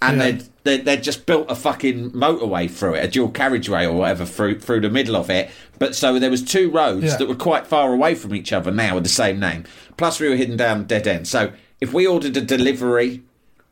And 0.00 0.16
Yeah. 0.18 0.24
they'd, 0.30 0.42
they'd, 0.64 0.84
they'd 0.84 1.02
just 1.02 1.26
built 1.26 1.50
a 1.50 1.54
fucking 1.54 2.12
motorway 2.12 2.70
through 2.70 2.94
it, 2.94 3.04
a 3.04 3.08
dual 3.08 3.28
carriageway 3.30 3.86
or 3.86 3.94
whatever 3.94 4.24
through, 4.24 4.60
through 4.60 4.80
the 4.80 4.90
middle 4.90 5.16
of 5.16 5.28
it. 5.30 5.50
But 5.78 5.94
so 5.94 6.18
there 6.18 6.30
was 6.30 6.42
two 6.42 6.70
roads 6.70 7.04
Yeah. 7.04 7.16
that 7.16 7.28
were 7.28 7.34
quite 7.34 7.66
far 7.66 7.92
away 7.92 8.14
from 8.14 8.34
each 8.34 8.52
other 8.52 8.70
now 8.70 8.94
with 8.94 9.04
the 9.04 9.10
same 9.10 9.40
name. 9.40 9.64
Plus 9.96 10.20
we 10.20 10.28
were 10.28 10.36
hidden 10.36 10.56
down 10.56 10.84
dead 10.84 11.06
end. 11.06 11.26
So 11.26 11.52
if 11.80 11.92
we 11.92 12.06
ordered 12.06 12.36
a 12.36 12.40
delivery 12.40 13.22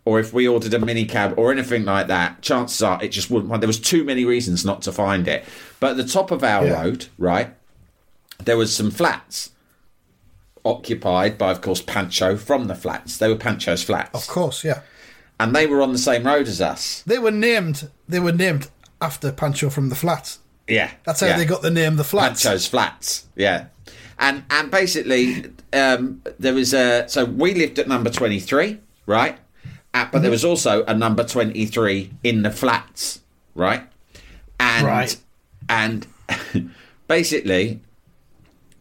or 0.05 0.19
if 0.19 0.33
we 0.33 0.49
ordered 0.49 0.75
a 0.75 0.79
minicab 0.79 1.37
or 1.39 1.53
anything 1.53 1.85
like 1.85 2.09
that, 2.09 2.43
chances 2.43 2.83
are 2.83 3.01
it 3.05 3.09
just 3.09 3.31
wouldn't. 3.31 3.61
There 3.61 3.69
was 3.69 3.79
too 3.79 4.03
many 4.03 4.25
reasons 4.25 4.65
not 4.65 4.83
to 4.83 4.93
find 4.93 5.29
it. 5.29 5.45
But 5.81 5.93
at 5.93 5.97
the 5.99 6.05
top 6.05 6.31
of 6.33 6.43
our 6.43 6.67
Yeah. 6.67 6.83
road, 6.83 7.07
right, 7.19 7.55
there 8.45 8.57
was 8.57 8.75
some 8.75 8.91
flats 8.91 9.51
occupied 10.65 11.39
by, 11.39 11.51
of 11.51 11.61
course, 11.61 11.81
Pancho 11.83 12.37
from 12.37 12.67
the 12.67 12.75
flats. 12.75 13.19
They 13.19 13.29
were 13.29 13.37
Pancho's 13.37 13.83
flats, 13.83 14.15
Of 14.15 14.27
course, 14.33 14.65
yeah. 14.65 14.83
and 15.41 15.55
they 15.55 15.67
were 15.67 15.83
on 15.83 15.93
the 15.93 15.99
same 15.99 16.25
road 16.27 16.47
as 16.49 16.61
us. 16.61 17.03
They 17.03 17.19
were 17.19 17.31
named. 17.33 17.89
They 18.09 18.21
were 18.21 18.33
named 18.33 18.69
after 19.01 19.33
Pancho 19.33 19.71
from 19.71 19.89
the 19.89 19.97
Flats. 19.97 20.39
Yeah, 20.69 20.93
That's 21.05 21.21
how 21.21 21.27
yeah. 21.27 21.37
they 21.39 21.45
got 21.45 21.63
the 21.63 21.71
name 21.73 21.97
the 21.97 22.05
Flats. 22.05 22.43
Pancho's 22.45 22.67
flats. 22.69 23.27
Yeah, 23.35 23.67
and 24.19 24.45
and 24.51 24.71
basically 24.71 25.47
um, 25.73 26.23
there 26.39 26.55
was 26.55 26.73
a 26.73 27.09
so 27.09 27.25
we 27.25 27.55
lived 27.55 27.79
at 27.81 27.89
number 27.89 28.11
twenty 28.11 28.39
three, 28.39 28.79
right? 29.07 29.39
Uh, 29.95 30.07
but 30.11 30.23
there 30.23 30.31
was 30.31 30.45
also 30.45 30.85
a 30.85 30.95
number 30.95 31.25
twenty 31.25 31.67
three 31.67 32.13
in 32.23 32.43
the 32.43 32.51
flats, 32.53 33.21
right? 33.57 33.83
And 34.61 34.87
Right. 34.87 35.17
and 35.69 36.07
basically 37.09 37.81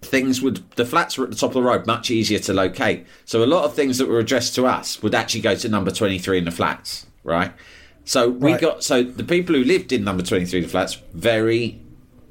things 0.01 0.41
would 0.41 0.69
the 0.71 0.85
flats 0.85 1.17
were 1.17 1.23
at 1.25 1.29
the 1.31 1.37
top 1.37 1.51
of 1.51 1.53
the 1.55 1.61
road 1.61 1.85
much 1.85 2.09
easier 2.09 2.39
to 2.39 2.53
locate. 2.53 3.05
So 3.25 3.43
a 3.43 3.45
lot 3.45 3.65
of 3.65 3.73
things 3.75 3.97
that 3.99 4.07
were 4.07 4.19
addressed 4.19 4.55
to 4.55 4.65
us 4.65 5.01
would 5.03 5.13
actually 5.15 5.41
go 5.41 5.55
to 5.55 5.69
number 5.69 5.91
23 5.91 6.39
in 6.39 6.45
the 6.45 6.51
flats 6.51 7.05
right? 7.23 7.51
So 8.03 8.29
we 8.29 8.53
Right. 8.53 8.61
got 8.61 8.83
so 8.83 9.03
the 9.03 9.23
people 9.23 9.53
who 9.55 9.63
lived 9.63 9.91
in 9.91 10.03
number 10.03 10.23
23 10.23 10.59
in 10.59 10.63
the 10.63 10.69
flats 10.69 10.97
very 11.13 11.79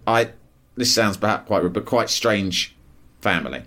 i 0.06 0.30
this 0.76 0.92
sounds 0.92 1.16
perhaps 1.16 1.46
quite 1.46 1.62
rude 1.62 1.72
but 1.72 1.84
quite 1.84 2.10
strange 2.10 2.74
family. 3.20 3.62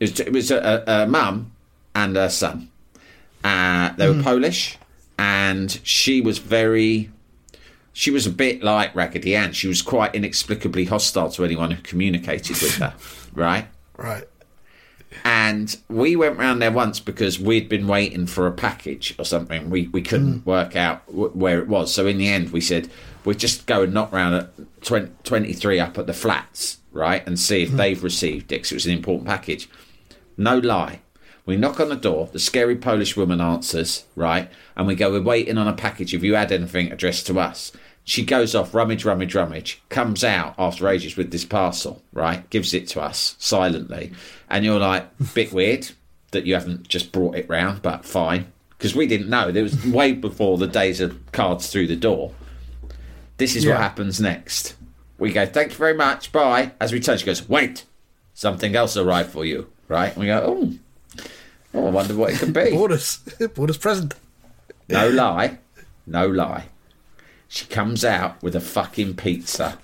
It 0.00 0.10
was, 0.10 0.20
it 0.20 0.32
was 0.32 0.50
a, 0.50 0.84
a, 0.86 1.02
a 1.04 1.06
mum 1.06 1.52
and 1.94 2.16
a 2.16 2.28
son. 2.28 2.70
Uh, 3.42 3.94
they 3.96 4.08
were 4.10 4.22
polish 4.22 4.76
and 5.18 5.80
she 5.82 6.20
was 6.20 6.38
very 6.38 7.10
she 7.94 8.10
was 8.10 8.26
a 8.26 8.30
bit 8.30 8.62
like 8.62 8.94
Raggedy 8.94 9.34
Ann. 9.34 9.52
She 9.54 9.68
was 9.68 9.80
quite 9.80 10.14
inexplicably 10.14 10.84
hostile 10.84 11.30
to 11.30 11.44
anyone 11.46 11.70
who 11.70 11.80
communicated 11.80 12.60
with 12.60 12.74
her, 12.76 12.92
right? 13.36 13.68
Right. 13.96 14.24
And 15.24 15.76
we 15.88 16.16
went 16.16 16.38
round 16.38 16.60
there 16.60 16.72
once 16.72 17.00
because 17.00 17.38
we'd 17.38 17.68
been 17.68 17.86
waiting 17.86 18.26
for 18.26 18.46
a 18.46 18.52
package 18.52 19.14
or 19.18 19.24
something. 19.24 19.70
We 19.70 19.88
we 19.88 20.02
couldn't 20.02 20.40
mm. 20.40 20.46
work 20.46 20.76
out 20.76 21.06
w- 21.06 21.30
where 21.30 21.60
it 21.60 21.68
was. 21.68 21.94
So 21.94 22.06
in 22.06 22.18
the 22.18 22.28
end, 22.28 22.50
we 22.50 22.60
said 22.60 22.90
we'd 23.24 23.38
just 23.38 23.66
go 23.66 23.82
and 23.82 23.94
knock 23.94 24.12
round 24.12 24.34
at 24.34 24.82
20, 24.82 25.12
23 25.24 25.80
up 25.80 25.98
at 25.98 26.06
the 26.06 26.12
flats, 26.12 26.78
right, 26.92 27.26
and 27.26 27.38
see 27.38 27.62
if 27.62 27.70
mm. 27.70 27.76
they've 27.76 28.02
received 28.02 28.52
it 28.52 28.62
'cause 28.62 28.72
it 28.72 28.76
was 28.76 28.86
an 28.86 28.92
important 28.92 29.28
package. 29.28 29.68
No 30.36 30.58
lie. 30.58 31.00
We 31.46 31.56
knock 31.56 31.78
on 31.78 31.88
the 31.88 31.96
door. 31.96 32.28
The 32.32 32.40
scary 32.40 32.74
Polish 32.74 33.16
woman 33.16 33.40
answers, 33.40 34.04
right? 34.16 34.50
And 34.76 34.86
we 34.86 34.96
go, 34.96 35.12
We're 35.12 35.22
waiting 35.22 35.56
on 35.56 35.68
a 35.68 35.72
package. 35.72 36.10
Have 36.12 36.24
you 36.24 36.34
had 36.34 36.50
anything 36.52 36.90
addressed 36.90 37.26
to 37.28 37.38
us? 37.38 37.72
She 38.08 38.24
goes 38.24 38.54
off, 38.54 38.72
rummage, 38.72 39.04
rummage, 39.04 39.34
rummage, 39.34 39.82
comes 39.88 40.22
out 40.22 40.54
after 40.58 40.88
ages 40.88 41.16
with 41.16 41.32
this 41.32 41.44
parcel, 41.44 42.04
right? 42.12 42.48
Gives 42.50 42.72
it 42.72 42.86
to 42.90 43.00
us 43.00 43.34
silently. 43.40 44.12
And 44.48 44.64
you're 44.64 44.78
like, 44.78 45.08
Bit 45.34 45.52
weird 45.52 45.90
that 46.30 46.46
you 46.46 46.54
haven't 46.54 46.86
just 46.86 47.10
brought 47.10 47.34
it 47.34 47.48
round, 47.48 47.82
but 47.82 48.04
fine. 48.04 48.52
Because 48.78 48.94
we 48.94 49.08
didn't 49.08 49.28
know. 49.28 49.50
There 49.50 49.64
was 49.64 49.84
way 49.84 50.12
before 50.12 50.56
the 50.56 50.68
days 50.68 51.00
of 51.00 51.18
cards 51.32 51.68
through 51.72 51.88
the 51.88 51.96
door. 51.96 52.32
This 53.38 53.56
is 53.56 53.66
what 53.66 53.78
happens 53.78 54.20
next. 54.20 54.76
We 55.18 55.32
go, 55.32 55.44
Thank 55.44 55.72
you 55.72 55.76
very 55.76 55.94
much, 55.94 56.30
bye. 56.30 56.70
As 56.80 56.92
we 56.92 57.00
turn, 57.00 57.18
she 57.18 57.26
goes, 57.26 57.48
Wait, 57.48 57.86
something 58.34 58.76
else 58.76 58.96
arrived 58.96 59.30
for 59.30 59.44
you, 59.44 59.68
right? 59.88 60.12
And 60.12 60.20
we 60.20 60.26
go, 60.26 60.42
Oh, 60.46 61.24
oh 61.74 61.86
I 61.88 61.90
wonder 61.90 62.14
what 62.14 62.34
it 62.34 62.38
could 62.38 62.52
be. 62.52 62.70
Bonus. 62.70 63.16
Bonus 63.56 63.76
present. 63.78 64.14
No 64.88 65.08
lie. 65.08 65.58
No 66.06 66.28
lie. 66.28 66.66
She 67.48 67.66
comes 67.66 68.04
out 68.04 68.42
with 68.42 68.54
a 68.56 68.60
fucking 68.60 69.14
pizza 69.16 69.78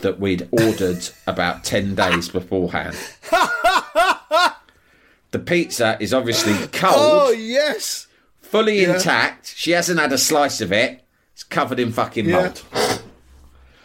that 0.00 0.18
we'd 0.18 0.48
ordered 0.50 1.08
about 1.26 1.62
10 1.64 1.94
days 1.94 2.28
beforehand. 2.30 2.96
the 5.30 5.38
pizza 5.38 5.96
is 6.00 6.12
obviously 6.14 6.52
oh, 6.56 6.68
cold, 6.72 6.94
Oh, 6.96 7.30
yes. 7.30 8.06
fully 8.40 8.82
yeah. 8.82 8.94
intact. 8.94 9.54
She 9.56 9.72
hasn't 9.72 10.00
had 10.00 10.12
a 10.12 10.18
slice 10.18 10.60
of 10.60 10.72
it. 10.72 11.02
It's 11.34 11.42
covered 11.44 11.78
in 11.78 11.92
fucking 11.92 12.26
Yeah. 12.28 12.42
mold. 12.42 12.62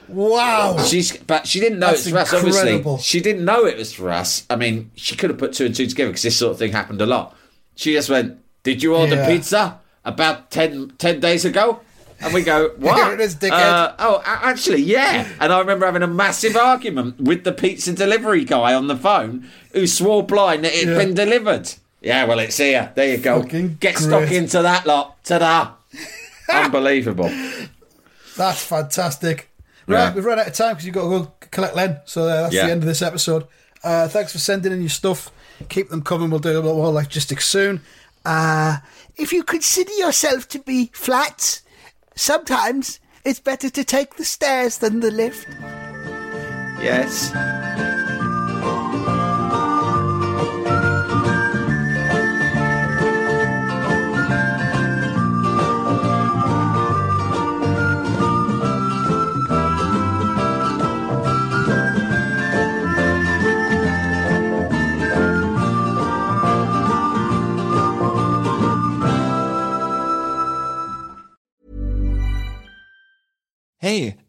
Wow. 0.08 0.78
She's, 0.84 1.18
but 1.18 1.48
she 1.48 1.60
didn't 1.60 1.80
know 1.80 1.88
That's 1.88 2.08
it 2.08 2.14
was 2.14 2.30
for 2.30 2.36
us. 2.38 2.44
Obviously, 2.44 2.98
she 3.02 3.20
didn't 3.22 3.44
know 3.44 3.66
it 3.66 3.78
was 3.78 3.92
for 3.94 4.12
us. 4.12 4.46
I 4.50 4.56
mean, 4.56 4.92
she 4.96 5.16
could 5.16 5.32
have 5.32 5.40
put 5.40 5.54
two 5.54 5.66
and 5.66 5.76
two 5.76 5.88
together 5.88 6.10
because 6.12 6.22
this 6.24 6.38
sort 6.38 6.52
of 6.54 6.60
thing 6.60 6.72
happened 6.72 7.02
a 7.02 7.06
lot. 7.08 7.36
She 7.76 7.94
just 7.94 8.10
went, 8.10 8.38
"Did 8.64 8.84
you 8.84 8.96
order 8.96 9.16
Yeah. 9.16 9.28
pizza 9.28 9.80
about 10.06 10.52
10, 10.52 10.94
10 11.00 11.20
days 11.20 11.44
ago?" 11.44 11.80
And 12.22 12.34
we 12.34 12.44
go, 12.44 12.70
"What?" 12.78 12.96
Here 13.04 13.14
it 13.14 13.20
is, 13.22 13.36
dickhead. 13.36 13.52
Uh, 13.52 13.94
oh, 14.00 14.22
actually, 14.26 14.82
yeah. 14.82 15.28
And 15.40 15.52
I 15.54 15.60
remember 15.60 15.86
having 15.86 16.02
a 16.04 16.08
massive 16.08 16.56
argument 16.56 17.20
with 17.20 17.44
the 17.44 17.52
pizza 17.52 17.94
delivery 17.94 18.44
guy 18.46 18.74
on 18.74 18.88
the 18.88 18.96
phone 18.96 19.50
who 19.74 19.86
swore 19.88 20.24
blind 20.24 20.64
that 20.64 20.74
it 20.74 20.88
had 20.88 20.98
Yeah. 20.98 21.04
been 21.06 21.14
delivered. 21.14 21.74
Yeah, 22.02 22.26
well, 22.26 22.40
it's 22.40 22.58
here. 22.58 22.92
There 22.96 23.10
you 23.12 23.18
go. 23.18 23.42
Fucking 23.42 23.78
Get 23.80 23.98
stuck 23.98 24.32
into 24.32 24.62
that 24.62 24.86
lot. 24.86 25.24
Ta-da! 25.24 25.72
Unbelievable. 26.50 27.30
That's 28.38 28.64
fantastic. 28.64 29.50
Right, 29.88 29.98
Yeah. 30.10 30.14
we've 30.14 30.26
run 30.26 30.40
out 30.40 30.48
of 30.48 30.54
time 30.54 30.74
because 30.74 30.86
you've 30.86 30.96
got 30.96 31.04
to 31.04 31.10
go 31.10 31.32
collect 31.52 31.76
Len. 31.76 32.00
So 32.06 32.24
uh, 32.24 32.44
that's 32.44 32.54
Yeah. 32.54 32.66
the 32.68 32.72
end 32.72 32.84
of 32.84 32.88
this 32.88 33.02
episode. 33.02 33.46
Uh, 33.84 34.08
thanks 34.08 34.32
for 34.32 34.40
sending 34.40 34.72
in 34.72 34.82
your 34.82 34.90
stuff. 34.90 35.32
Keep 35.70 35.90
them 35.90 36.02
coming. 36.02 36.30
We'll 36.30 36.40
do 36.40 36.50
a 36.52 36.54
little 36.60 36.76
more 36.76 36.92
logistics 36.92 37.48
soon. 37.48 37.82
Uh, 38.26 38.78
if 39.16 39.32
you 39.32 39.44
consider 39.44 39.92
yourself 39.94 40.48
to 40.50 40.60
be 40.60 40.92
flat, 40.94 41.62
sometimes 42.16 43.00
it's 43.24 43.40
better 43.40 43.70
to 43.70 43.84
take 43.84 44.16
the 44.16 44.26
stairs 44.26 44.78
than 44.78 45.00
the 45.00 45.12
lift. 45.12 45.48
Yes. 46.82 47.32